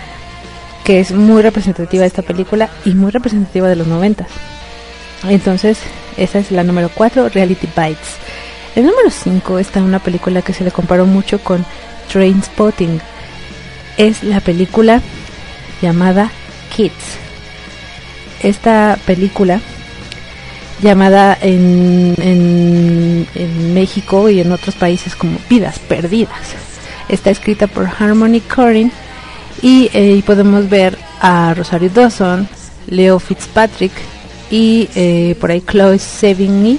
[0.83, 4.27] que es muy representativa de esta película y muy representativa de los noventas.
[5.27, 5.79] Entonces,
[6.17, 8.17] esa es la número 4, Reality Bites.
[8.75, 11.65] El número 5 está una película que se le comparó mucho con
[12.11, 12.99] Train Spotting.
[13.97, 15.01] Es la película
[15.81, 16.31] llamada
[16.75, 17.17] Kids.
[18.41, 19.61] Esta película
[20.81, 26.55] llamada en, en, en México y en otros países como Vidas Perdidas.
[27.07, 28.91] Está escrita por Harmony Corrin
[29.61, 32.47] y eh, podemos ver a Rosario Dawson,
[32.87, 33.93] Leo Fitzpatrick
[34.53, 36.77] y eh, por ahí Chloe Sevigny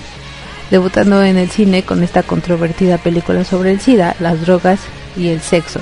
[0.70, 4.79] debutando en el cine con esta controvertida película sobre el SIDA, las drogas
[5.16, 5.81] y el sexo.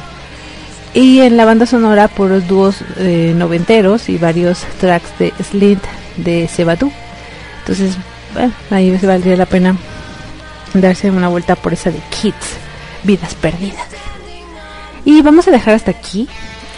[0.94, 5.82] Y en la banda sonora puros dúos eh, noventeros y varios tracks de Slint
[6.16, 6.90] de Sebadú.
[7.60, 7.98] Entonces,
[8.32, 9.76] bueno, ahí se valdría la pena
[10.72, 12.56] darse una vuelta por esa de Kids,
[13.02, 13.88] vidas perdidas.
[15.04, 16.26] Y vamos a dejar hasta aquí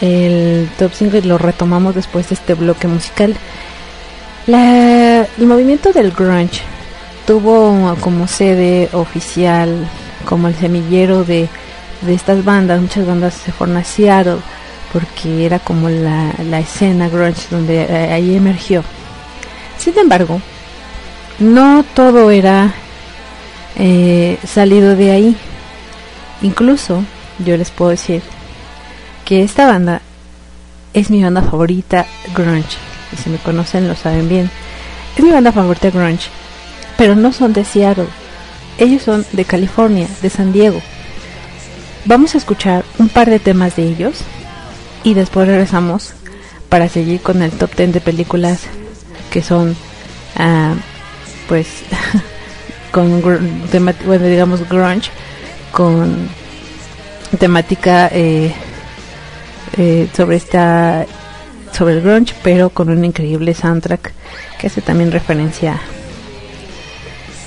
[0.01, 3.37] el top 5 y lo retomamos después de este bloque musical.
[4.47, 6.61] La- el movimiento del grunge
[7.25, 9.87] tuvo como sede oficial,
[10.25, 11.49] como el semillero de,
[12.01, 13.77] de estas bandas, muchas bandas se fueron
[14.93, 18.83] porque era como la, la escena grunge donde eh, ahí emergió.
[19.77, 20.39] Sin embargo,
[21.39, 22.73] no todo era
[23.77, 25.37] eh, salido de ahí.
[26.41, 27.03] Incluso
[27.43, 28.21] yo les puedo decir
[29.25, 30.01] que esta banda
[30.93, 32.77] es mi banda favorita grunge.
[33.13, 34.49] Y si me conocen lo saben bien.
[35.15, 36.29] Es mi banda favorita grunge.
[36.97, 38.07] Pero no son de Seattle.
[38.77, 40.81] Ellos son de California, de San Diego.
[42.05, 44.17] Vamos a escuchar un par de temas de ellos
[45.03, 46.13] y después regresamos
[46.69, 48.61] para seguir con el top 10 de películas
[49.31, 49.75] que son
[50.35, 50.73] ah,
[51.47, 51.67] pues
[52.91, 55.09] con bueno digamos grunge
[55.71, 56.27] con
[57.39, 58.53] temática eh,
[59.77, 61.05] eh, sobre esta
[61.75, 64.13] sobre el grunge pero con un increíble soundtrack
[64.59, 65.79] que hace también referencia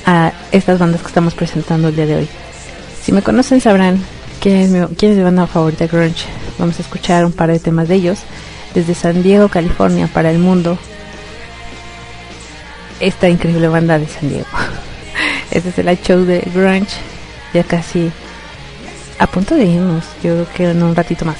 [0.04, 2.28] a estas bandas que estamos presentando el día de hoy.
[3.02, 4.02] Si me conocen sabrán
[4.40, 6.26] quién es mi, es mi banda favorita grunge.
[6.58, 8.20] Vamos a escuchar un par de temas de ellos.
[8.74, 10.78] Desde San Diego California para el mundo
[13.00, 14.46] esta increíble banda de San Diego.
[15.50, 16.96] Este es el show de grunge.
[17.54, 18.10] Ya casi
[19.18, 20.04] a punto de irnos.
[20.22, 21.38] Yo creo que en un ratito más.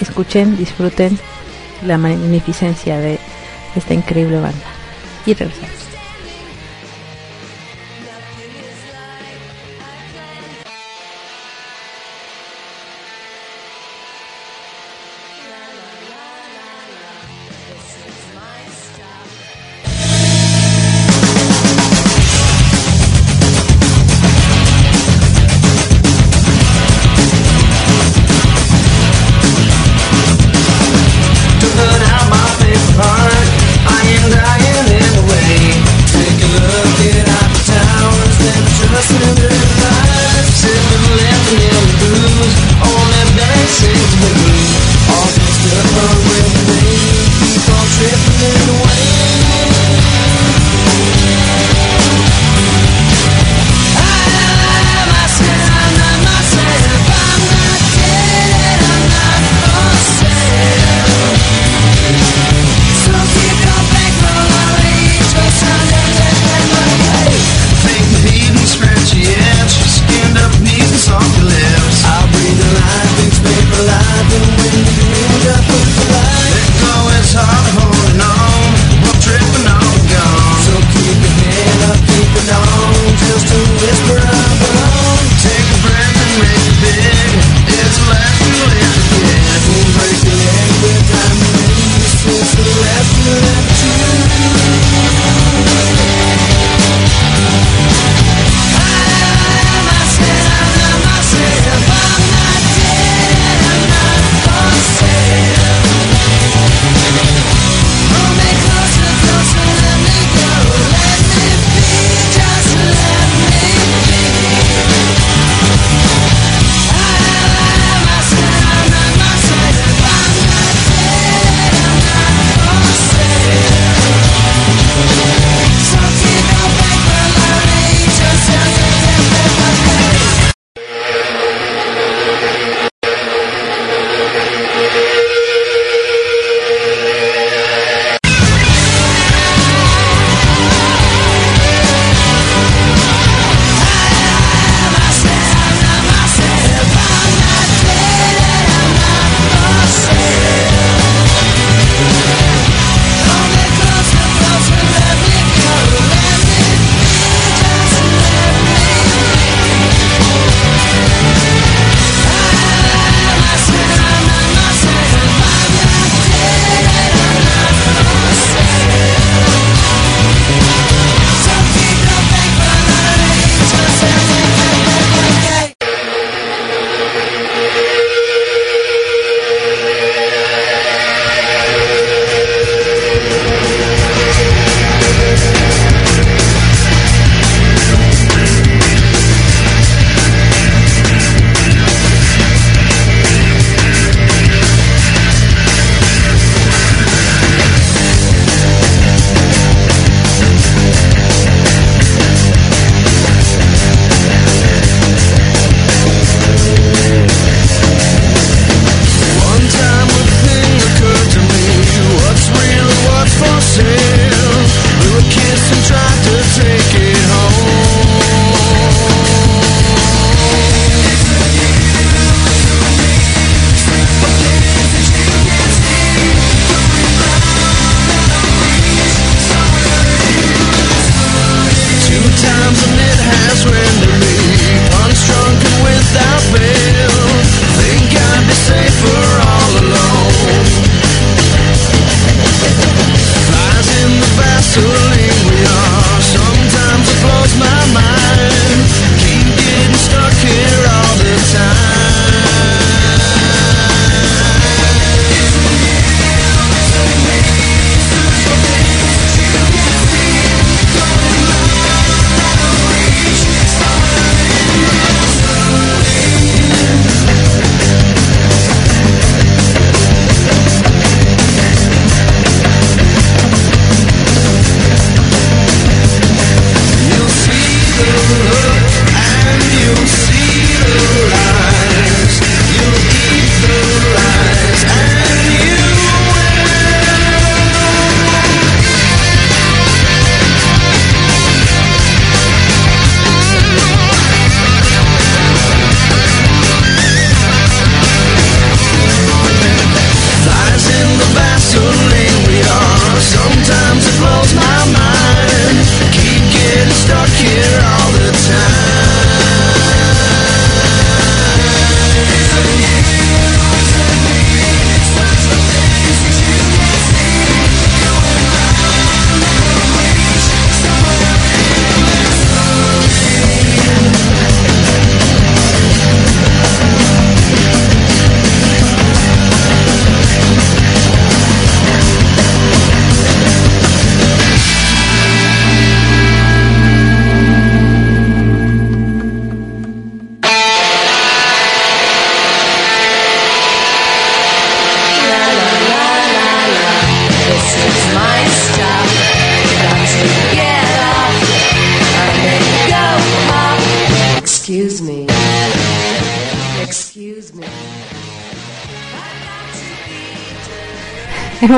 [0.00, 1.18] Escuchen disfruten
[1.86, 3.18] la magnificencia de
[3.76, 4.66] esta increíble banda.
[5.26, 5.89] Y regresamos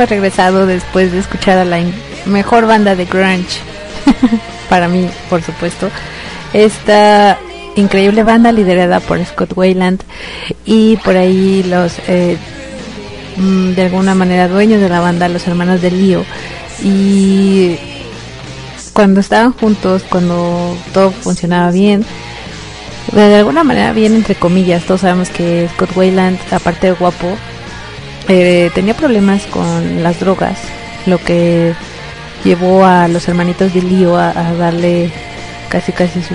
[0.07, 1.81] Regresado después de escuchar a la
[2.27, 3.61] mejor banda de grunge,
[4.69, 5.91] para mí, por supuesto.
[6.53, 7.39] Esta
[7.77, 10.03] increíble banda liderada por Scott Wayland
[10.65, 12.37] y por ahí los, eh,
[13.37, 16.25] mm, de alguna manera, dueños de la banda, los hermanos de Lío.
[16.83, 17.77] Y
[18.93, 22.05] cuando estaban juntos, cuando todo funcionaba bien,
[23.13, 27.37] de alguna manera bien entre comillas, todos sabemos que Scott Wayland, aparte de guapo,
[28.33, 30.59] eh, tenía problemas con las drogas,
[31.05, 31.75] lo que
[32.45, 35.11] llevó a los hermanitos de Lío a, darle
[35.69, 36.35] casi casi su,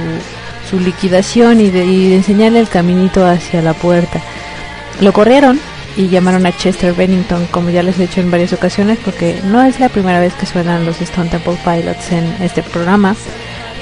[0.69, 4.21] su liquidación y de, y de enseñarle el caminito hacia la puerta.
[5.01, 5.59] Lo corrieron
[5.95, 9.63] y llamaron a Chester Bennington, como ya les he dicho en varias ocasiones, porque no
[9.63, 13.15] es la primera vez que suenan los Stone Temple Pilots en este programa.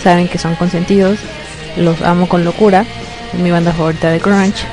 [0.02, 1.20] Saben que son consentidos,
[1.76, 2.86] los amo con locura,
[3.44, 4.66] mi banda favorita de grunge.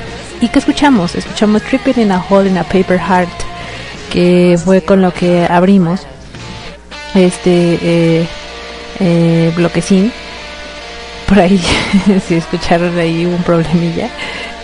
[0.43, 1.15] ¿Y qué escuchamos?
[1.15, 3.31] Escuchamos Tripping in a Hole in a Paper Heart,
[4.11, 6.01] que fue con lo que abrimos
[7.15, 8.27] este eh,
[8.99, 10.13] eh, bloquecín.
[11.29, 11.63] Por ahí,
[12.27, 14.11] si escucharon ahí un problemilla.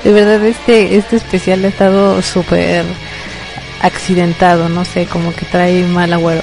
[0.02, 2.84] De verdad, este, este especial ha estado súper
[3.80, 6.42] accidentado, no sé, como que trae mal agüero.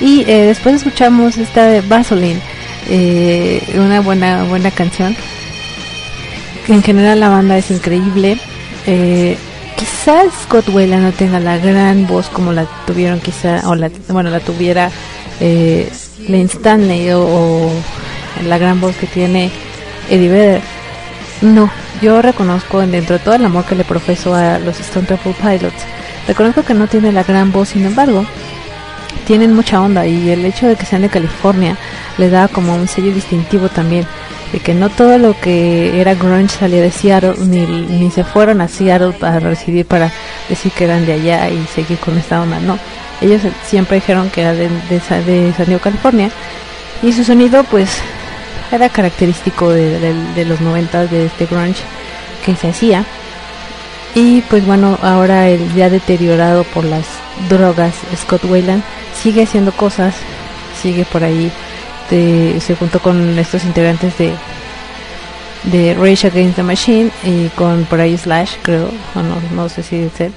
[0.00, 2.40] Y eh, después escuchamos esta de Vaseline,
[2.88, 5.16] eh, una buena, buena canción.
[6.66, 8.40] En general la banda es increíble.
[8.86, 9.36] Eh,
[9.76, 14.40] quizás Scott no tenga la gran voz como la tuvieron quizá, o la, bueno, la
[14.40, 14.90] tuviera
[15.40, 15.90] eh,
[16.28, 17.70] Lane Stanley o, o
[18.46, 19.50] la gran voz que tiene
[20.10, 20.60] Eddie Vedder.
[21.42, 21.70] No,
[22.00, 25.84] yo reconozco dentro de todo el amor que le profeso a los Stone Temple Pilots,
[26.26, 28.24] reconozco que no tiene la gran voz, sin embargo,
[29.26, 31.76] tienen mucha onda y el hecho de que sean de California
[32.18, 34.06] le da como un sello distintivo también
[34.52, 38.60] de que no todo lo que era grunge salía de Seattle ni, ni se fueron
[38.60, 40.12] a Seattle para residir para
[40.48, 42.78] decir que eran de allá y seguir con esta onda no.
[43.20, 46.30] Ellos siempre dijeron que era de, de, Sa- de San Diego California
[47.02, 47.88] y su sonido pues
[48.70, 51.82] era característico de los 90 de este grunge
[52.44, 53.04] que se hacía.
[54.14, 57.04] Y pues bueno, ahora el ya deteriorado por las
[57.48, 58.82] drogas, Scott Wayland
[59.20, 60.14] sigue haciendo cosas,
[60.82, 61.50] sigue por ahí,
[62.60, 64.32] se juntó con estos integrantes de
[65.64, 69.82] de Rage Against the Machine y con por ahí Slash, creo, o no, no sé
[69.84, 70.32] si es él,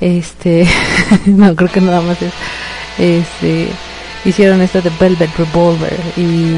[0.00, 0.66] este,
[1.26, 2.32] no creo que nada más es,
[2.98, 3.68] este,
[4.24, 6.54] hicieron esto de Velvet Revolver y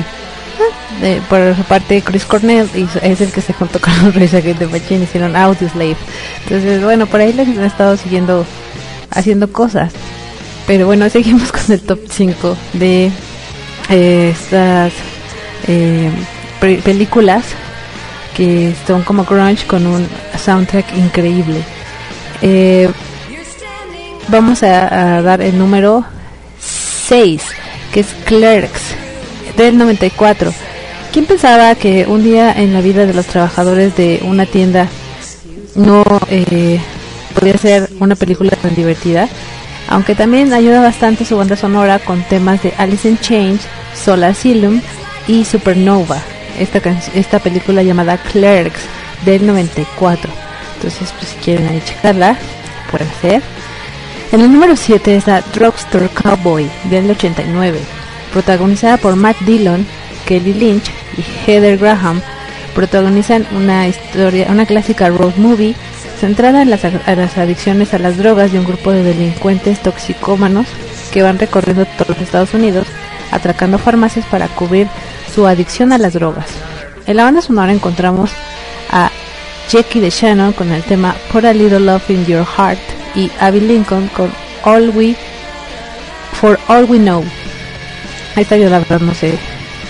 [1.00, 4.34] de- por su parte Chris Cornell hizo- es el que se juntó con los Reyes
[4.34, 5.96] Against the Machine hicieron Audioslave
[6.44, 8.46] entonces bueno por ahí les han estado siguiendo
[9.10, 9.92] haciendo cosas.
[10.68, 13.12] Pero bueno seguimos con el top 5 de eh,
[13.88, 14.92] estas
[15.68, 16.10] eh,
[16.60, 17.44] pe- películas
[18.36, 20.06] que son como grunge con un
[20.42, 21.60] soundtrack increíble
[22.44, 22.88] Eh,
[24.28, 26.04] vamos a, dar el número
[27.08, 27.42] 6
[27.92, 28.94] que es Clerks
[29.56, 30.52] del 94
[31.12, 34.88] ¿Quién pensaba que un día en la vida de los trabajadores de una tienda
[35.74, 36.80] no eh,
[37.34, 39.28] podría ser una película tan divertida?
[39.92, 43.60] Aunque también ayuda bastante su banda sonora con temas de Alice in Change,
[43.94, 44.80] Solar Asylum
[45.28, 46.16] y Supernova,
[46.58, 46.78] esta,
[47.14, 48.80] esta película llamada Clerks
[49.26, 50.32] del 94.
[50.76, 52.38] Entonces, pues si quieren ahí checarla,
[52.90, 53.42] pueden hacer.
[54.32, 57.78] En el número 7 está Drugstore Cowboy del 89,
[58.32, 59.86] protagonizada por Matt Dillon,
[60.24, 62.22] Kelly Lynch y Heather Graham.
[62.74, 65.74] Protagonizan una historia, una clásica road movie
[66.22, 66.84] centrada en las,
[67.36, 70.68] adicciones a las drogas de un grupo de delincuentes toxicómanos
[71.12, 72.86] que van recorriendo todos los Estados Unidos
[73.32, 74.86] atracando farmacias para cubrir
[75.34, 76.46] su adicción a las drogas.
[77.08, 78.30] En la banda sonora encontramos
[78.92, 79.10] a
[79.68, 82.78] Jackie de Shannon con el tema Put a Little Love in Your Heart
[83.16, 84.30] y Abby Lincoln con
[84.62, 85.16] All We
[86.40, 87.24] For All We Know.
[88.36, 89.36] Esta yo la verdad no sé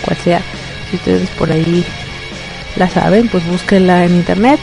[0.02, 0.40] cuál sea.
[0.88, 1.84] Si ustedes por ahí
[2.76, 4.58] la saben, pues búsquenla en internet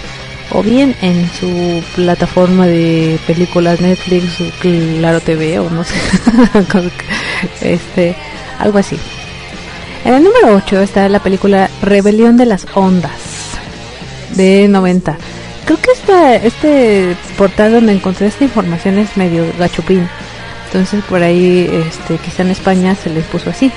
[0.52, 5.96] o bien en su plataforma de películas Netflix Claro TV o no sé.
[7.62, 8.16] este,
[8.58, 8.98] algo así.
[10.06, 13.58] En el número 8 está la película Rebelión de las Ondas
[14.36, 15.18] de 90.
[15.66, 20.08] Creo que esta, este portal donde encontré esta información es medio gachupín.
[20.68, 23.72] Entonces por ahí, este, quizá en España se les puso así.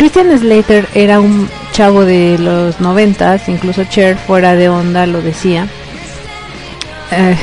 [0.00, 5.68] Christian Slater era un chavo de los noventas, incluso Cher fuera de onda lo decía.
[7.10, 7.36] Eh,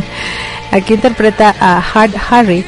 [0.70, 2.64] aquí interpreta a Hard Harry,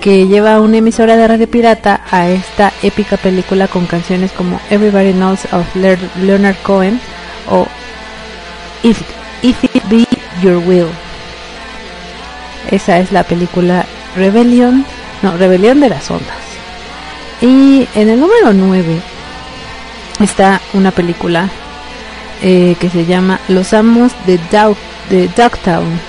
[0.00, 5.12] que lleva una emisora de radio pirata a esta épica película con canciones como Everybody
[5.12, 7.00] Knows of Leonard Cohen
[7.48, 7.68] o
[8.82, 9.00] If,
[9.42, 10.04] If It Be
[10.42, 10.88] Your Will.
[12.72, 13.86] Esa es la película
[14.16, 14.84] Rebelión,
[15.22, 16.53] no, Rebelión de las Ondas.
[17.40, 19.00] Y en el número 9
[20.20, 21.48] está una película
[22.42, 24.76] eh, que se llama Los Amos de, Dow
[25.10, 26.00] de Dogtown.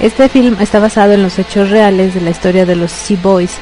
[0.00, 3.52] Este film está basado en los hechos reales de la historia de los Sea Boys,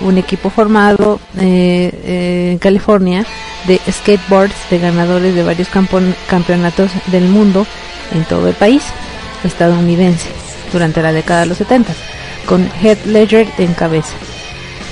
[0.00, 3.24] un equipo formado eh, eh, en California
[3.66, 7.66] de skateboards de ganadores de varios campeonatos del mundo
[8.14, 8.84] en todo el país
[9.44, 10.28] estadounidense
[10.72, 11.92] durante la década de los 70
[12.46, 14.14] con Heath Ledger en cabeza.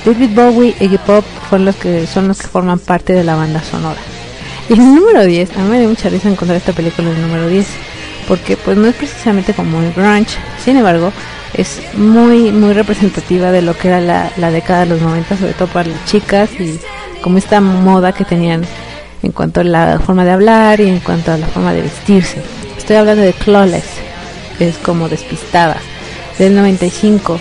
[0.06, 2.06] David Bowie y Iggy Pop son los que
[2.48, 4.00] forman parte de la banda sonora.
[4.68, 7.22] Y el número 10, a mí me dio mucha risa encontrar esta película en el
[7.22, 7.66] número 10,
[8.28, 11.12] porque pues no es precisamente como el grunge, sin embargo,
[11.54, 15.54] es muy muy representativa de lo que era la, la década de los 90, sobre
[15.54, 16.78] todo para las chicas y
[17.20, 18.62] como esta moda que tenían
[19.24, 22.40] en cuanto a la forma de hablar y en cuanto a la forma de vestirse.
[22.78, 23.86] Estoy hablando de Clawless,
[24.56, 25.78] que es como despistada,
[26.38, 27.40] del 95.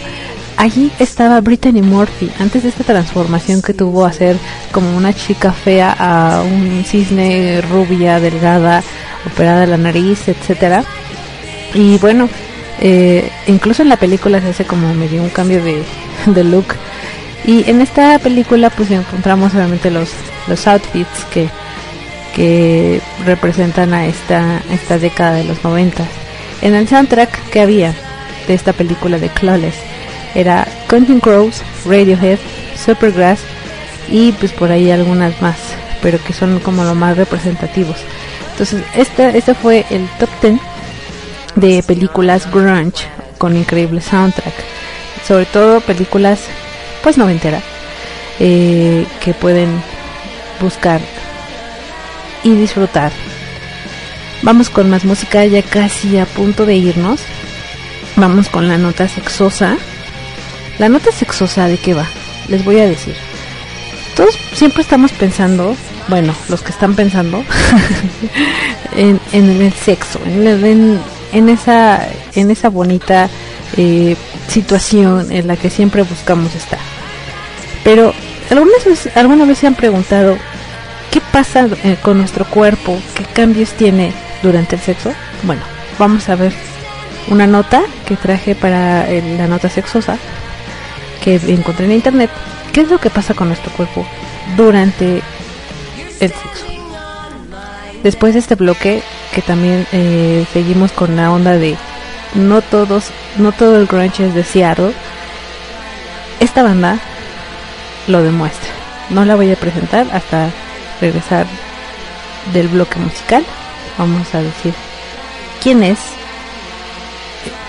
[0.58, 4.38] Allí estaba Brittany Murphy, antes de esta transformación que tuvo a ser
[4.72, 8.82] como una chica fea a un cisne rubia, delgada,
[9.26, 10.86] operada la nariz, etcétera.
[11.74, 12.30] Y bueno,
[12.80, 15.84] eh, incluso en la película se hace como medio un cambio de,
[16.26, 16.68] de look.
[17.46, 20.10] Y en esta película pues encontramos obviamente los,
[20.48, 21.50] los outfits que,
[22.34, 26.04] que representan a esta, esta década de los 90.
[26.62, 27.94] En el soundtrack que había
[28.48, 29.76] de esta película de Clawless
[30.36, 32.40] era Counting Crows, Radiohead,
[32.78, 33.40] Supergrass
[34.10, 35.58] y pues por ahí algunas más,
[36.02, 37.98] pero que son como los más representativos.
[38.52, 40.60] Entonces, este, este fue el top 10
[41.56, 43.08] de películas grunge
[43.38, 44.54] con increíble soundtrack.
[45.28, 46.42] Sobre todo películas
[47.02, 47.62] pues noventera
[48.40, 49.70] eh, que pueden
[50.60, 51.02] buscar
[52.44, 53.12] y disfrutar.
[54.42, 57.22] Vamos con más música ya casi a punto de irnos.
[58.16, 59.78] Vamos con la nota sexosa.
[60.80, 62.06] La nota sexosa de qué va?
[62.48, 63.16] Les voy a decir.
[64.16, 65.76] Todos siempre estamos pensando,
[66.08, 67.44] bueno, los que están pensando
[68.96, 71.00] en, en el sexo, en,
[71.34, 73.30] en- esa en esa bonita
[73.78, 74.16] eh,
[74.48, 76.80] situación en la que siempre buscamos estar.
[77.84, 78.14] Pero
[78.50, 80.38] algunas veces, alguna vez se han preguntado
[81.12, 85.12] qué pasa eh, con nuestro cuerpo, qué cambios tiene durante el sexo.
[85.44, 85.62] Bueno,
[86.00, 86.54] vamos a ver
[87.28, 90.18] una nota que traje para eh, la nota sexosa
[91.26, 92.30] que encontré en internet.
[92.72, 94.06] ¿Qué es lo que pasa con nuestro cuerpo
[94.56, 95.22] durante
[96.20, 96.66] el sexo.
[98.04, 99.02] Después de este bloque,
[99.34, 101.76] que también eh, seguimos con la onda de
[102.36, 103.06] no todos,
[103.38, 104.94] no todo el grunge es de Seattle.
[106.40, 107.00] Esta banda
[108.08, 108.70] lo demuestra.
[109.10, 110.50] No la voy a presentar hasta
[111.02, 111.48] regresar
[112.54, 113.44] del bloque musical.
[113.98, 114.74] Vamos a decir
[115.64, 115.98] quién es,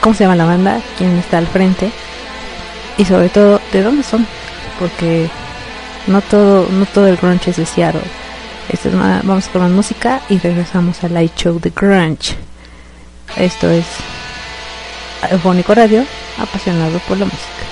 [0.00, 1.90] cómo se llama la banda, quién está al frente
[2.98, 4.26] y sobre todo de dónde son,
[4.78, 5.28] porque
[6.06, 8.00] no todo, no todo el grunge es de Seattle.
[8.68, 12.34] Esto es una- vamos con más música y regresamos al Light Show de Grunge.
[13.36, 13.84] Esto es
[15.30, 16.04] Eufónico Radio,
[16.38, 17.65] apasionado por la música.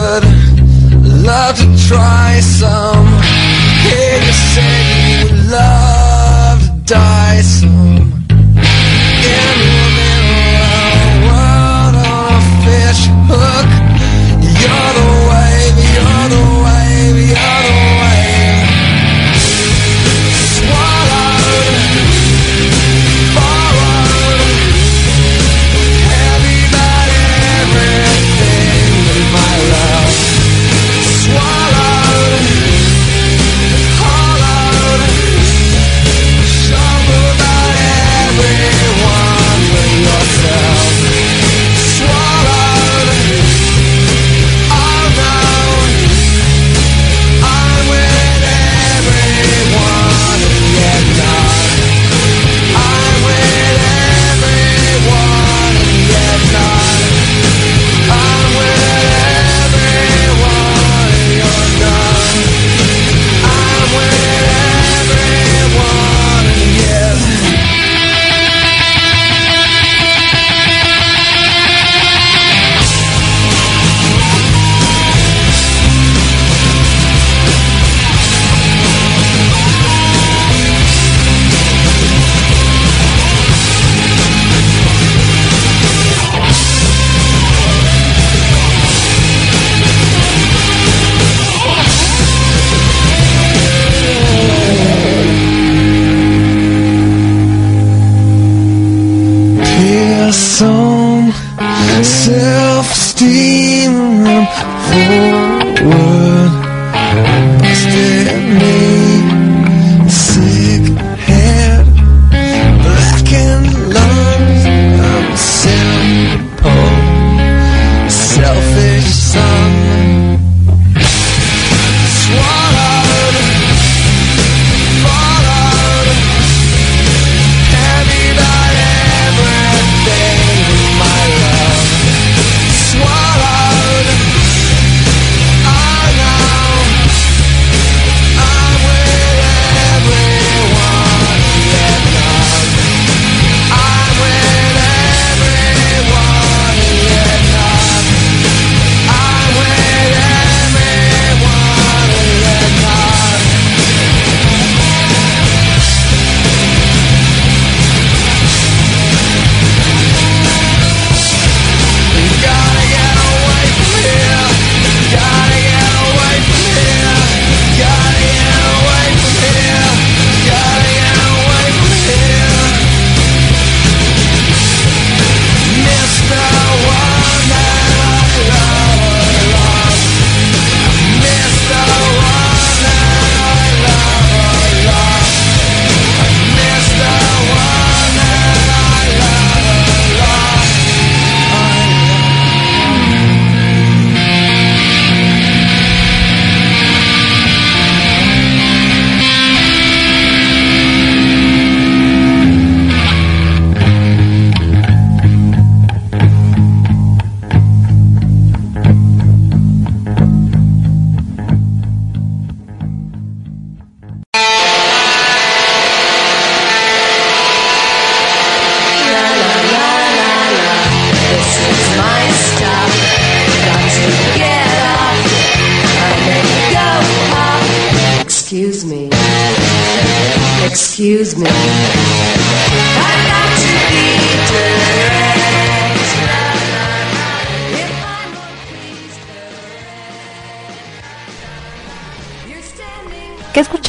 [0.00, 0.24] would
[1.26, 3.06] love to try some.
[3.84, 7.99] Hear you said you would love to die some.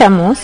[0.01, 0.39] Escuchamos?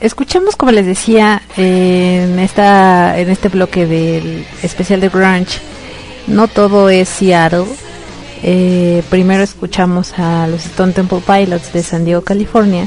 [0.00, 5.58] Escuchamos, como les decía, en esta en este bloque del especial de grunge,
[6.26, 7.64] no todo es Seattle.
[8.42, 12.86] Eh, primero escuchamos a los Stone Temple Pilots de San Diego, California,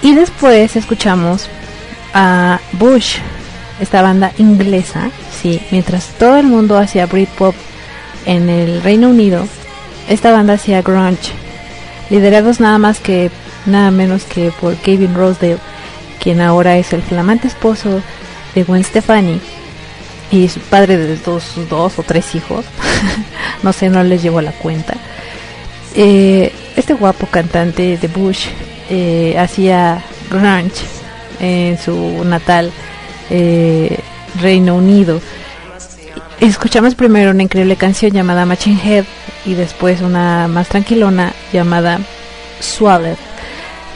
[0.00, 1.48] y después escuchamos
[2.14, 3.16] a Bush,
[3.80, 5.10] esta banda inglesa,
[5.42, 7.56] sí, mientras todo el mundo hacía Britpop
[8.26, 9.44] en el Reino Unido,
[10.08, 11.32] esta banda hacía grunge,
[12.10, 13.32] liderados nada más que
[13.66, 15.58] nada menos que por Kevin Rosedale,
[16.20, 18.00] quien ahora es el flamante esposo
[18.54, 19.40] de Gwen Stefani
[20.30, 22.64] y su padre de dos, dos o tres hijos,
[23.62, 24.94] no sé, no les llevo la cuenta.
[25.94, 28.46] Eh, este guapo cantante de Bush
[28.88, 30.84] eh, hacía grunge
[31.38, 32.72] en su natal
[33.28, 33.98] eh,
[34.40, 35.20] Reino Unido.
[36.40, 39.04] Escuchamos primero una increíble canción llamada Machine Head
[39.44, 42.00] y después una más tranquilona llamada
[42.60, 43.16] Swallowed,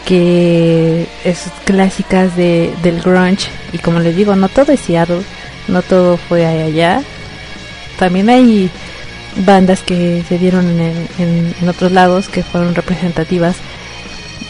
[0.07, 5.23] que es clásicas de, del grunge y como les digo, no todo es Seattle,
[5.69, 7.03] no todo fue allá.
[7.99, 8.71] También hay
[9.45, 13.57] bandas que se dieron en, en- en otros lados que fueron representativas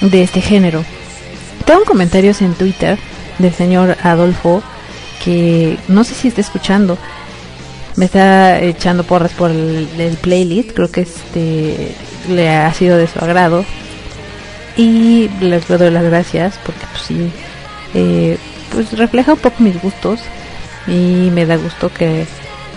[0.00, 0.84] de este género.
[1.64, 2.98] Tengo comentarios en Twitter
[3.38, 4.62] del señor Adolfo
[5.24, 6.98] que no sé si está escuchando.
[7.96, 11.94] Me está echando porras por el, el playlist, creo que este
[12.28, 13.64] le ha sido de su agrado.
[14.76, 17.30] Y les doy las gracias porque pues sí,
[17.94, 18.38] eh,
[18.72, 20.20] pues refleja un poco mis gustos
[20.86, 22.26] y me da gusto que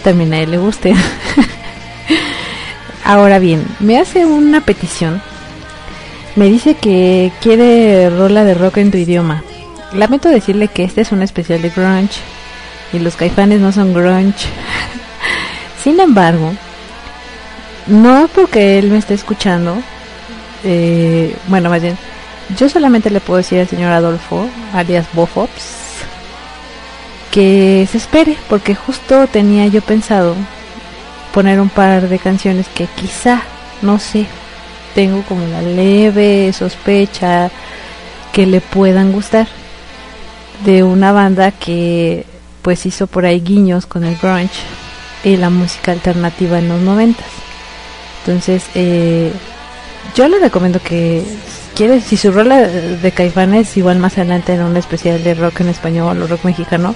[0.03, 0.93] también a él le guste.
[3.03, 5.21] Ahora bien, me hace una petición.
[6.35, 9.43] Me dice que quiere rola de rock en tu idioma.
[9.93, 12.19] Lamento decirle que este es un especial de grunge
[12.93, 14.47] y los caifanes no son grunge.
[15.83, 16.53] Sin embargo,
[17.87, 19.81] no porque él me esté escuchando,
[20.63, 21.97] eh, bueno, más bien,
[22.57, 26.03] yo solamente le puedo decir al señor Adolfo, alias Bofops,
[27.31, 30.35] que se espere, porque justo tenía yo pensado
[31.33, 33.41] poner un par de canciones que quizá,
[33.81, 34.25] no sé,
[34.95, 37.51] tengo como la leve sospecha
[38.33, 39.47] que le puedan gustar
[40.65, 42.25] de una banda que
[42.61, 44.59] pues hizo por ahí guiños con el grunge
[45.23, 47.27] y la música alternativa en los noventas.
[48.19, 49.31] Entonces, eh,
[50.15, 51.23] yo le recomiendo que
[51.75, 55.69] quiere, si su rola de Caifanes igual más adelante en un especial de rock en
[55.69, 56.95] español o rock mexicano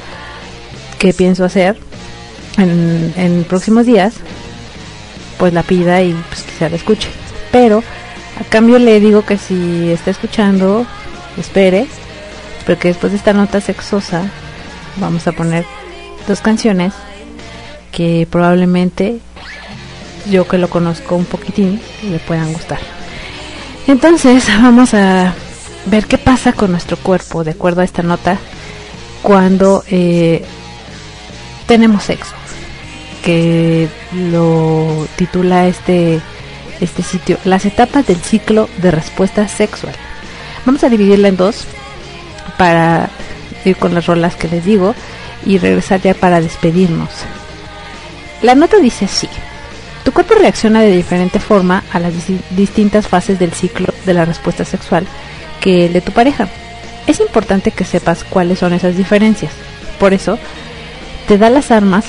[1.00, 1.78] que pienso hacer
[2.58, 4.16] en, próximos días,
[5.38, 7.10] pues la pida y pues quizá la escuche.
[7.52, 7.84] Pero
[8.40, 10.86] a cambio le digo que si está escuchando,
[11.38, 11.88] espere,
[12.66, 14.24] porque después de esta nota sexosa
[14.98, 15.66] vamos a poner
[16.28, 16.94] dos canciones
[17.92, 19.20] que probablemente
[20.30, 22.93] yo que lo conozco un poquitín le puedan gustar.
[23.88, 25.34] Entonces vamos a
[25.86, 28.38] ver qué pasa con nuestro cuerpo de acuerdo a esta nota
[29.22, 30.44] cuando eh,
[31.68, 32.34] tenemos sexo,
[33.24, 36.22] que lo titula este
[36.82, 39.94] este sitio las etapas del ciclo de respuesta sexual.
[40.66, 41.66] Vamos a dividirla en dos
[42.58, 43.10] para
[43.66, 44.94] ir con las rolas que les digo
[45.46, 47.10] y regresar ya para despedirnos.
[48.42, 49.30] La nota dice así.
[50.14, 54.64] Cuerpo reacciona de diferente forma a las dis- distintas fases del ciclo de la respuesta
[54.64, 55.08] sexual
[55.60, 56.48] que el de tu pareja.
[57.08, 59.52] Es importante que sepas cuáles son esas diferencias.
[60.00, 60.38] Por eso,
[61.28, 62.06] te da las armas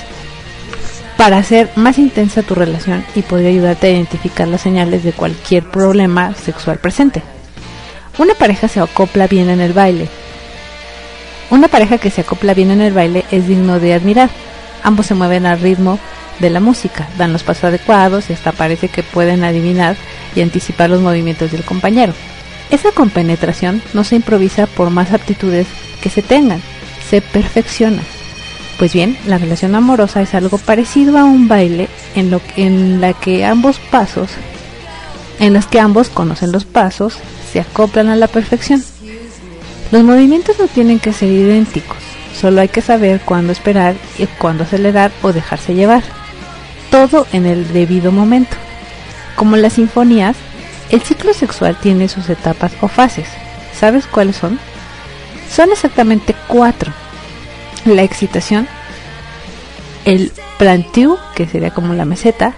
[1.16, 5.64] para hacer más intensa tu relación y podría ayudarte a identificar las señales de cualquier
[5.64, 7.22] problema sexual presente.
[8.18, 10.08] Una pareja se acopla bien en el baile.
[11.50, 14.28] Una pareja que se acopla bien en el baile es digno de admirar.
[14.82, 15.98] Ambos se mueven al ritmo
[16.40, 19.96] de la música, dan los pasos adecuados y hasta parece que pueden adivinar
[20.34, 22.12] y anticipar los movimientos del compañero.
[22.70, 25.66] Esa compenetración no se improvisa por más aptitudes
[26.00, 26.60] que se tengan,
[27.08, 28.02] se perfecciona.
[28.78, 33.12] Pues bien, la relación amorosa es algo parecido a un baile en, lo, en la
[33.12, 34.30] que ambos pasos,
[35.38, 37.18] en los que ambos conocen los pasos,
[37.52, 38.82] se acoplan a la perfección.
[39.92, 41.98] Los movimientos no tienen que ser idénticos,
[42.38, 46.02] solo hay que saber cuándo esperar y cuándo acelerar o dejarse llevar.
[46.94, 48.56] Todo en el debido momento.
[49.34, 50.36] Como las sinfonías,
[50.90, 53.26] el ciclo sexual tiene sus etapas o fases.
[53.76, 54.60] ¿Sabes cuáles son?
[55.50, 56.92] Son exactamente cuatro.
[57.84, 58.68] La excitación,
[60.04, 62.54] el plantiu, que sería como la meseta,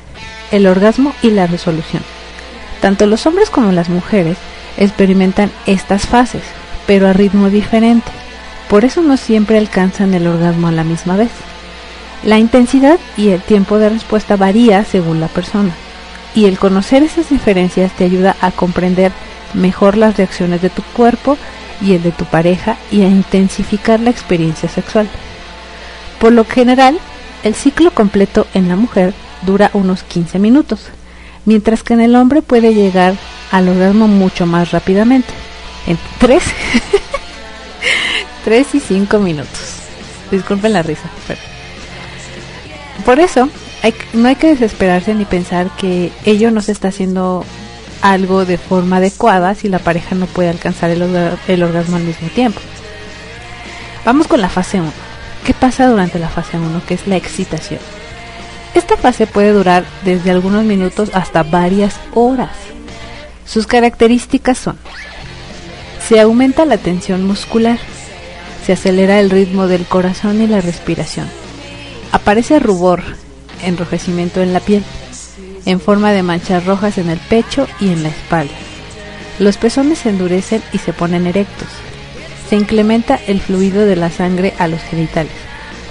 [0.51, 2.03] el orgasmo y la resolución.
[2.83, 4.37] Tanto los hombres como las mujeres
[4.77, 6.43] experimentan estas fases,
[6.87, 8.13] pero a ritmo diferente.
[8.69, 11.31] Por eso no siempre alcanzan el orgasmo a la misma vez.
[12.25, 15.73] La intensidad y el tiempo de respuesta varía según la persona,
[16.35, 19.13] y el conocer esas diferencias te ayuda a comprender
[19.55, 21.37] mejor las reacciones de tu cuerpo
[21.81, 25.09] y el de tu pareja y a intensificar la experiencia sexual.
[26.21, 26.99] Por lo general,
[27.45, 30.87] el ciclo completo en la mujer dura unos 15 minutos,
[31.45, 33.15] mientras que en el hombre puede llegar
[33.53, 35.33] al orgasmo mucho más rápidamente,
[35.87, 36.43] en 3,
[38.45, 39.77] 3 y 5 minutos.
[40.31, 41.09] Disculpen la risa.
[43.05, 43.49] Por eso,
[44.15, 47.45] no hay que desesperarse ni pensar que ello no se está haciendo
[48.03, 51.03] algo de forma adecuada si la pareja no puede alcanzar el,
[51.49, 52.61] el orgasmo al mismo tiempo.
[54.05, 54.93] Vamos con la fase 1.
[55.45, 56.83] ¿Qué pasa durante la fase 1?
[56.87, 57.81] Que es la excitación.
[58.75, 62.51] Esta fase puede durar desde algunos minutos hasta varias horas.
[63.47, 64.77] Sus características son,
[66.07, 67.79] se aumenta la tensión muscular,
[68.65, 71.29] se acelera el ritmo del corazón y la respiración,
[72.13, 73.03] aparece rubor,
[73.63, 74.85] enrojecimiento en la piel,
[75.65, 78.55] en forma de manchas rojas en el pecho y en la espalda.
[79.39, 81.69] Los pezones se endurecen y se ponen erectos.
[82.49, 85.33] Se incrementa el fluido de la sangre a los genitales,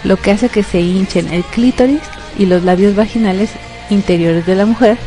[0.04, 2.02] lo que hace que se hinchen el clítoris
[2.38, 3.52] y los labios vaginales
[3.90, 4.98] interiores de la mujer.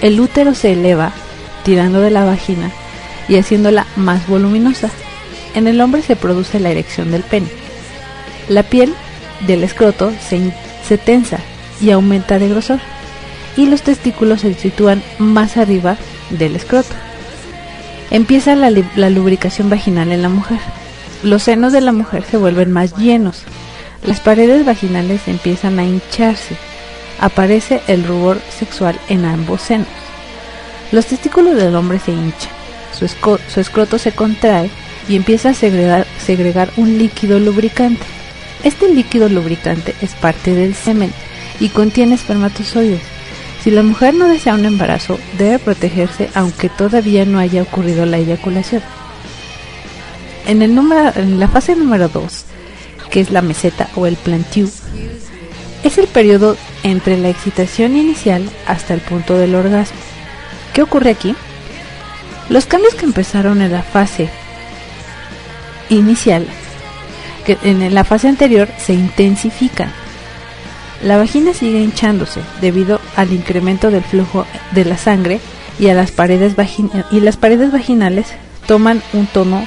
[0.00, 1.12] El útero se eleva,
[1.64, 2.70] tirando de la vagina
[3.28, 4.90] y haciéndola más voluminosa.
[5.54, 7.48] En el hombre se produce la erección del pene.
[8.48, 8.94] La piel
[9.46, 10.52] del escroto se,
[10.86, 11.38] se tensa
[11.80, 12.80] y aumenta de grosor
[13.58, 15.96] y los testículos se sitúan más arriba
[16.30, 16.94] del escroto.
[18.10, 18.70] Empieza la,
[19.10, 20.60] lubricación vaginal en la mujer.
[21.22, 23.42] Los senos de la mujer se vuelven más llenos.
[24.06, 26.56] Las paredes vaginales empiezan a hincharse.
[27.20, 29.88] Aparece el rubor sexual en ambos senos.
[30.92, 32.52] Los testículos del hombre se hinchan.
[32.96, 33.08] Su,
[33.52, 34.70] su escroto se contrae
[35.08, 38.06] y empieza a segregar, segregar un líquido lubricante.
[38.64, 41.12] Este líquido lubricante es parte del semen
[41.60, 43.02] y contiene espermatozoides.
[43.62, 48.18] Si la mujer no desea un embarazo, debe protegerse aunque todavía no haya ocurrido la
[48.18, 48.82] eyaculación.
[50.46, 52.44] En, el número, en la fase número 2,
[53.10, 54.70] que es la meseta o el plantiu,
[55.82, 59.98] es el periodo entre la excitación inicial hasta el punto del orgasmo.
[60.72, 61.34] ¿Qué ocurre aquí?
[62.48, 64.28] Los cambios que empezaron en la fase
[65.90, 66.46] inicial,
[67.62, 69.90] en la fase anterior se intensifican.
[71.02, 75.40] La vagina sigue hinchándose debido al incremento del flujo de la sangre
[75.78, 76.54] y a las paredes
[77.12, 78.26] y las paredes vaginales
[78.66, 79.64] toman un tono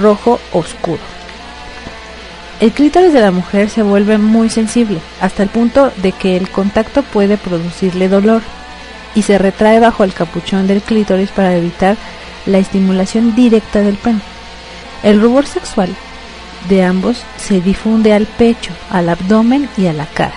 [0.00, 1.00] rojo oscuro.
[2.60, 6.50] El clítoris de la mujer se vuelve muy sensible hasta el punto de que el
[6.50, 8.42] contacto puede producirle dolor
[9.14, 11.96] y se retrae bajo el capuchón del clítoris para evitar
[12.46, 14.20] la estimulación directa del pene.
[15.02, 15.94] El rubor sexual
[16.68, 20.34] de ambos se difunde al pecho, al abdomen y a la cara.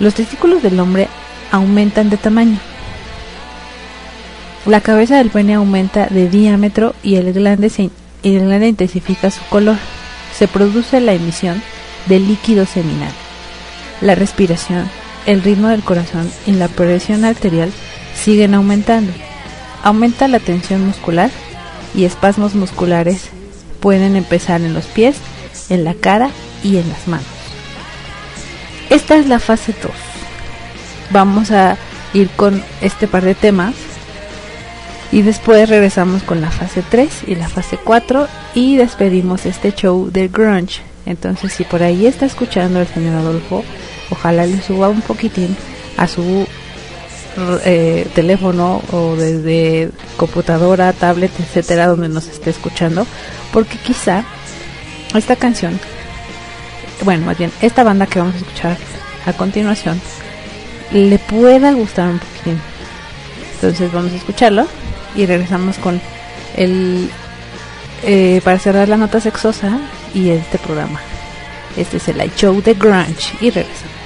[0.00, 1.08] Los testículos del hombre
[1.50, 2.58] aumentan de tamaño.
[4.66, 7.90] La cabeza del pene aumenta de diámetro y el glande, se,
[8.22, 9.76] intensifica su color.
[10.36, 11.62] Se produce la emisión
[12.06, 13.12] de líquido seminal.
[14.00, 14.90] La respiración,
[15.24, 17.72] el ritmo del corazón y la presión arterial
[18.14, 19.12] siguen aumentando.
[19.82, 21.30] Aumenta la tensión muscular
[21.94, 23.30] y espasmos musculares
[23.76, 25.16] pueden empezar en los pies,
[25.68, 26.30] en la cara
[26.62, 27.26] y en las manos.
[28.90, 29.92] Esta es la fase 2.
[31.10, 31.76] Vamos a
[32.14, 33.74] ir con este par de temas
[35.12, 40.10] y después regresamos con la fase 3 y la fase 4 y despedimos este show
[40.10, 40.82] de grunge.
[41.04, 43.64] Entonces si por ahí está escuchando el señor Adolfo,
[44.10, 45.56] ojalá le suba un poquitín
[45.96, 46.46] a su
[47.64, 53.06] eh, teléfono o desde computadora, tablet, etcétera, donde nos esté escuchando,
[53.52, 54.24] porque quizá
[55.14, 55.78] esta canción,
[57.04, 58.76] bueno, más bien esta banda que vamos a escuchar
[59.26, 60.00] a continuación,
[60.92, 62.60] le pueda gustar un poquitín.
[63.54, 64.66] Entonces vamos a escucharlo
[65.14, 66.00] y regresamos con
[66.56, 67.10] el
[68.02, 69.78] eh, para cerrar la nota sexosa
[70.14, 71.00] y este programa.
[71.76, 74.05] Este es el I Show de Grunge y regresamos.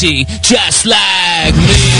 [0.00, 1.97] Just like me.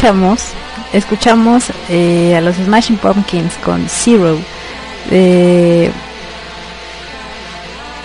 [0.00, 0.40] Escuchamos?
[0.94, 4.38] Escuchamos eh, a los Smashing Pumpkins con Zero.
[5.10, 5.90] Eh,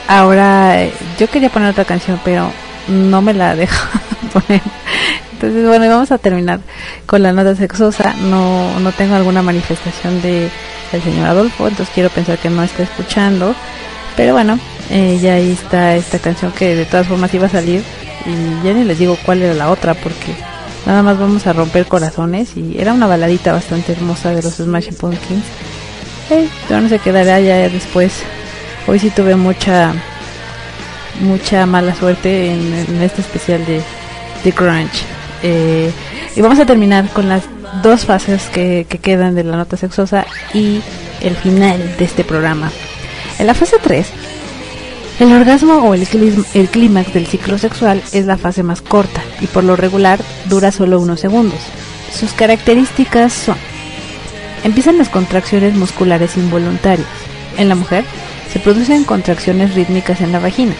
[0.05, 2.51] ahora, yo quería poner otra canción, pero
[2.89, 3.88] no me la dejo
[4.34, 4.61] poner.
[5.31, 6.59] Entonces, bueno, vamos a terminar
[7.05, 8.13] con la nota sexosa.
[8.23, 10.49] No, no tengo alguna manifestación de
[10.91, 13.55] del señor Adolfo, entonces quiero pensar que no está escuchando.
[14.17, 14.59] Pero bueno,
[14.89, 17.81] eh, ya ahí está esta canción que de todas formas iba a salir.
[18.26, 20.35] Y ya ni les digo cuál era la otra, porque
[20.86, 22.56] nada más vamos a romper corazones.
[22.56, 25.45] Y era una baladita bastante hermosa de los Smashing Pumpkins.
[26.30, 28.24] Eh, pero no se quedará ya después.
[28.88, 29.94] Hoy sí tuve mucha
[31.22, 33.82] mucha mala suerte en, este especial de,
[34.44, 35.03] de Grunge.
[35.44, 35.91] Eh,
[36.36, 37.44] y vamos a terminar con las
[37.82, 40.82] dos fases que, que quedan de la nota sexosa y
[41.22, 42.72] el final de este programa.
[43.40, 44.07] En la fase 3,
[45.20, 46.07] el orgasmo o el
[46.70, 49.22] clímax del ciclo sexual es la fase más corta.
[49.41, 51.60] Y por lo regular dura solo unos segundos.
[52.12, 53.57] Sus características son
[54.66, 57.07] Empiezan las contracciones musculares involuntarias.
[57.56, 58.03] En la mujer
[58.52, 60.74] se producen contracciones rítmicas en la vagina.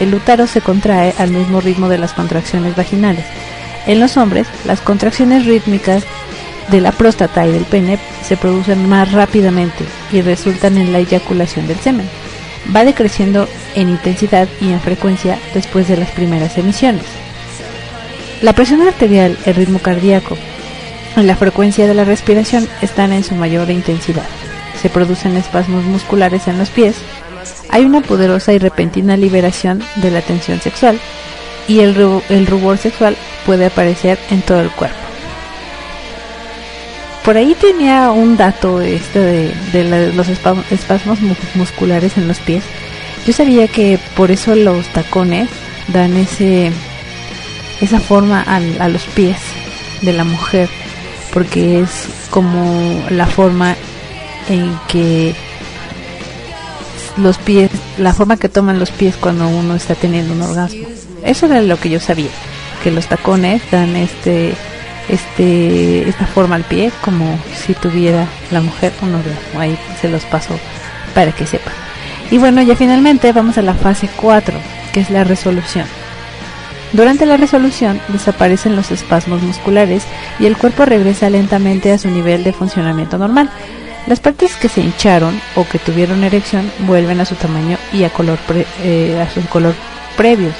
[0.00, 3.26] El útero se contrae al mismo ritmo de las contracciones vaginales.
[3.86, 6.04] En los hombres, las contracciones rítmicas
[6.70, 11.66] de la próstata y del pene se producen más rápidamente y resultan en la eyaculación
[11.66, 12.08] del semen.
[12.74, 17.04] Va decreciendo en intensidad y en frecuencia después de las primeras emisiones.
[18.42, 20.36] La presión arterial, el ritmo cardíaco
[21.16, 24.26] y la frecuencia de la respiración están en su mayor intensidad.
[24.80, 26.96] Se producen espasmos musculares en los pies.
[27.70, 30.98] Hay una poderosa y repentina liberación de la tensión sexual
[31.66, 34.96] y el, ru- el rubor sexual puede aparecer en todo el cuerpo.
[37.24, 42.62] Por ahí tenía un dato este de, los espa- espasmos mu- musculares en los pies.
[43.26, 45.48] Yo sabía que por eso los tacones
[45.88, 46.70] dan ese
[47.80, 49.36] esa forma al- a los pies
[50.02, 50.68] de la mujer
[51.32, 51.90] porque es
[52.30, 53.74] como la forma
[54.48, 55.34] en que
[57.16, 60.86] los pies, la forma que toman los pies cuando uno está teniendo un orgasmo.
[61.24, 62.28] Eso era lo que yo sabía,
[62.82, 64.54] que los tacones dan este
[65.08, 69.60] este esta forma al pie como si tuviera la mujer un orgasmo.
[69.60, 70.58] Ahí se los paso
[71.14, 71.72] para que sepan.
[72.30, 74.58] Y bueno, ya finalmente vamos a la fase 4,
[74.92, 75.86] que es la resolución.
[76.92, 80.04] Durante la resolución desaparecen los espasmos musculares
[80.38, 83.50] y el cuerpo regresa lentamente a su nivel de funcionamiento normal.
[84.06, 88.10] Las partes que se hincharon o que tuvieron erección vuelven a su tamaño y a,
[88.10, 88.38] color
[88.84, 89.74] eh, a su color
[90.16, 90.54] previos.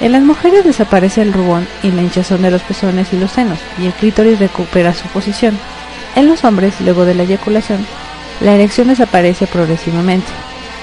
[0.00, 3.58] En las mujeres desaparece el rubón y la hinchazón de los pezones y los senos
[3.78, 5.58] y el clítoris recupera su posición.
[6.14, 7.84] En los hombres, luego de la eyaculación,
[8.40, 10.28] la erección desaparece progresivamente.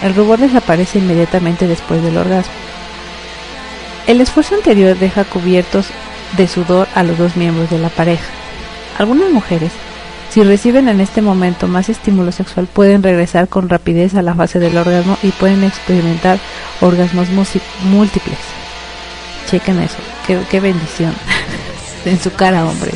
[0.01, 2.51] El rubor desaparece inmediatamente después del orgasmo.
[4.07, 5.87] El esfuerzo anterior deja cubiertos
[6.35, 8.25] de sudor a los dos miembros de la pareja.
[8.97, 9.71] Algunas mujeres,
[10.29, 14.59] si reciben en este momento más estímulo sexual, pueden regresar con rapidez a la fase
[14.59, 16.37] del orgasmo y pueden experimentar
[16.81, 17.29] orgasmos
[17.83, 18.37] múltiples.
[19.49, 19.97] Chequen eso,
[20.27, 21.13] qué, bendición.
[22.05, 22.95] en su cara, hombres.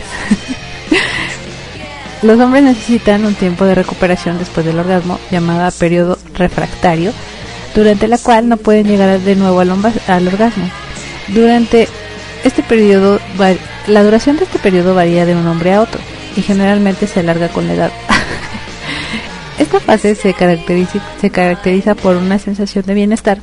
[2.21, 7.13] Los hombres necesitan un tiempo de recuperación después del orgasmo, llamada periodo refractario,
[7.75, 9.69] durante la cual no pueden llegar de nuevo al
[10.27, 10.69] orgasmo.
[11.30, 11.88] Durante
[12.44, 13.20] este periodo,
[13.88, 15.99] la duración de este periodo varía de un hombre a otro
[16.36, 17.91] y generalmente se alarga con la edad.
[19.60, 23.40] Esta fase se caracteriza, se caracteriza por una sensación de bienestar,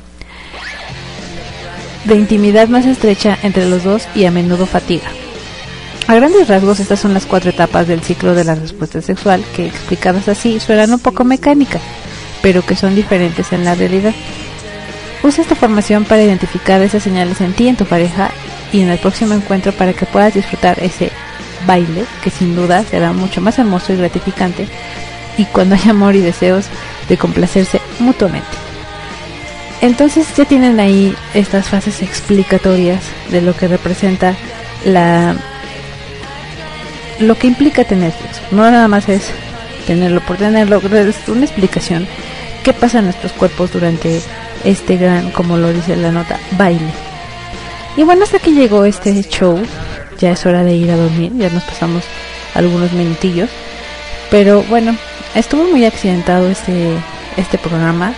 [2.05, 5.09] de intimidad más estrecha entre los dos y a menudo fatiga.
[6.07, 9.65] A grandes rasgos, estas son las cuatro etapas del ciclo de la respuesta sexual que,
[9.65, 11.81] explicadas así, suenan un poco mecánicas,
[12.43, 14.13] pero que son diferentes en la realidad.
[15.25, 18.29] Usa esta formación para identificar esas señales en ti en tu pareja
[18.71, 21.11] y en el próximo encuentro para que puedas disfrutar ese
[21.65, 24.67] baile que sin duda será mucho más hermoso y gratificante
[25.35, 26.67] y cuando hay amor y deseos
[27.09, 28.45] de complacerse mutuamente.
[29.81, 34.35] Entonces ya tienen ahí estas fases explicatorias de lo que representa
[34.85, 35.35] la
[37.19, 38.41] lo que implica tener sexo.
[38.51, 39.31] No nada más es
[39.87, 42.07] tenerlo por tenerlo, es una explicación
[42.65, 44.19] qué pasa en nuestros cuerpos durante
[44.63, 46.89] este gran, como lo dice la nota, baile.
[47.95, 49.61] Y bueno, hasta aquí llegó este show.
[50.17, 52.03] Ya es hora de ir a dormir, ya nos pasamos
[52.55, 53.51] algunos minutillos.
[54.31, 54.97] Pero bueno,
[55.35, 56.93] estuvo muy accidentado este,
[57.37, 58.15] este programa.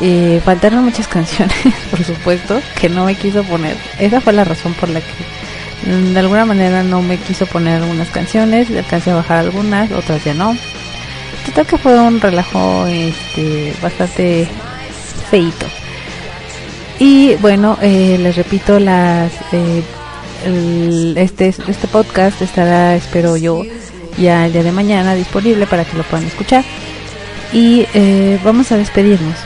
[0.00, 1.56] Eh, faltaron muchas canciones,
[1.90, 3.76] por supuesto, que no me quiso poner.
[3.98, 7.82] Esa fue la razón por la que mm, de alguna manera no me quiso poner
[7.82, 8.70] algunas canciones.
[8.70, 10.56] Alcancé a bajar algunas, otras ya no.
[11.46, 14.46] Total que fue un relajo este, bastante
[15.30, 15.66] feito.
[16.98, 19.82] Y bueno, eh, les repito, las eh,
[20.44, 23.62] el- este, este podcast estará, espero yo,
[24.18, 26.62] ya el día de mañana disponible para que lo puedan escuchar.
[27.52, 29.36] Y eh, vamos a despedirnos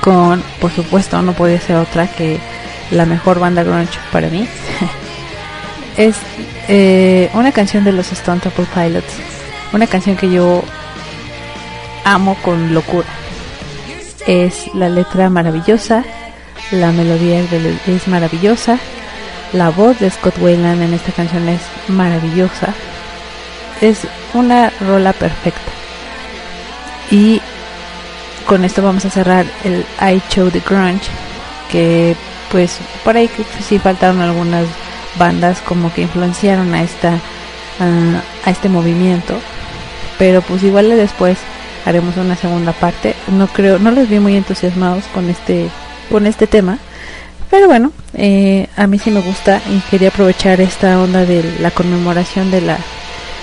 [0.00, 2.38] con, por supuesto, no puede ser otra que
[2.90, 4.48] la mejor banda grunge para mí.
[5.96, 6.16] es
[6.68, 9.12] eh, una canción de los Stone Temple Pilots,
[9.72, 10.62] una canción que yo
[12.04, 13.08] amo con locura.
[14.26, 16.04] Es la letra maravillosa,
[16.70, 17.40] la melodía
[17.86, 18.78] es maravillosa,
[19.52, 22.68] la voz de Scott Wayland en esta canción es maravillosa.
[23.80, 25.60] Es una rola perfecta.
[27.10, 27.40] Y
[28.46, 31.10] con esto vamos a cerrar el I Show the Grunge,
[31.70, 32.16] que
[32.50, 33.30] pues por ahí
[33.66, 34.66] sí faltaron algunas
[35.18, 37.18] bandas como que influenciaron a esta
[38.44, 39.34] a este movimiento,
[40.22, 41.36] pero pues igual después
[41.84, 43.16] haremos una segunda parte.
[43.26, 45.68] No creo, no los vi muy entusiasmados con este
[46.12, 46.78] con este tema,
[47.50, 51.72] Pero bueno, eh, a mí sí me gusta y quería aprovechar esta onda de la
[51.72, 52.78] conmemoración de la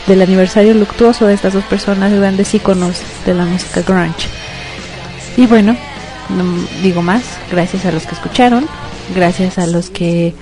[0.07, 4.30] del aniversario luctuoso de estas dos personas grandes íconos de la música grunge.
[5.35, 5.76] Y bueno,
[6.30, 6.45] no
[6.81, 8.65] digo más, gracias a los que escucharon,
[9.14, 10.34] gracias a los que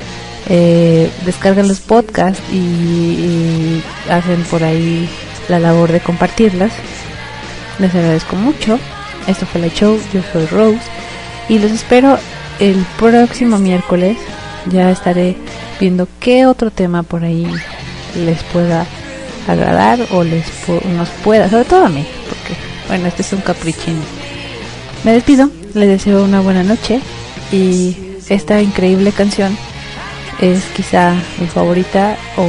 [0.49, 5.09] eh, descargan los podcasts y hacen por ahí
[5.49, 6.71] la labor de compartirlas.
[7.79, 8.79] Les agradezco mucho.
[9.27, 10.79] Esto fue la show, yo soy Rose
[11.49, 12.17] y los espero
[12.59, 14.17] el próximo miércoles.
[14.71, 15.35] Ya estaré
[15.79, 17.47] viendo qué otro tema por ahí
[18.15, 18.85] les pueda
[19.47, 20.45] agradar o les
[20.95, 23.99] nos pueda, sobre todo a mí, porque bueno, este es un caprichín.
[25.03, 26.99] Me despido, les deseo una buena noche
[27.51, 27.95] y
[28.29, 29.57] esta increíble canción
[30.41, 32.45] es quizá mi favorita o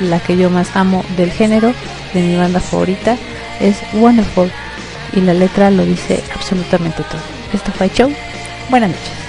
[0.00, 1.72] la que yo más amo del género
[2.12, 3.16] de mi banda favorita
[3.60, 4.50] es Wonderful
[5.12, 7.20] y la letra lo dice absolutamente todo.
[7.52, 8.12] Esto fue Show.
[8.70, 9.23] Buenas noches.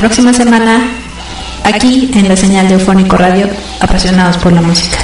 [0.00, 0.80] Próxima semana
[1.62, 3.50] aquí en la señal de Eufónico Radio,
[3.80, 4.96] apasionados por la música.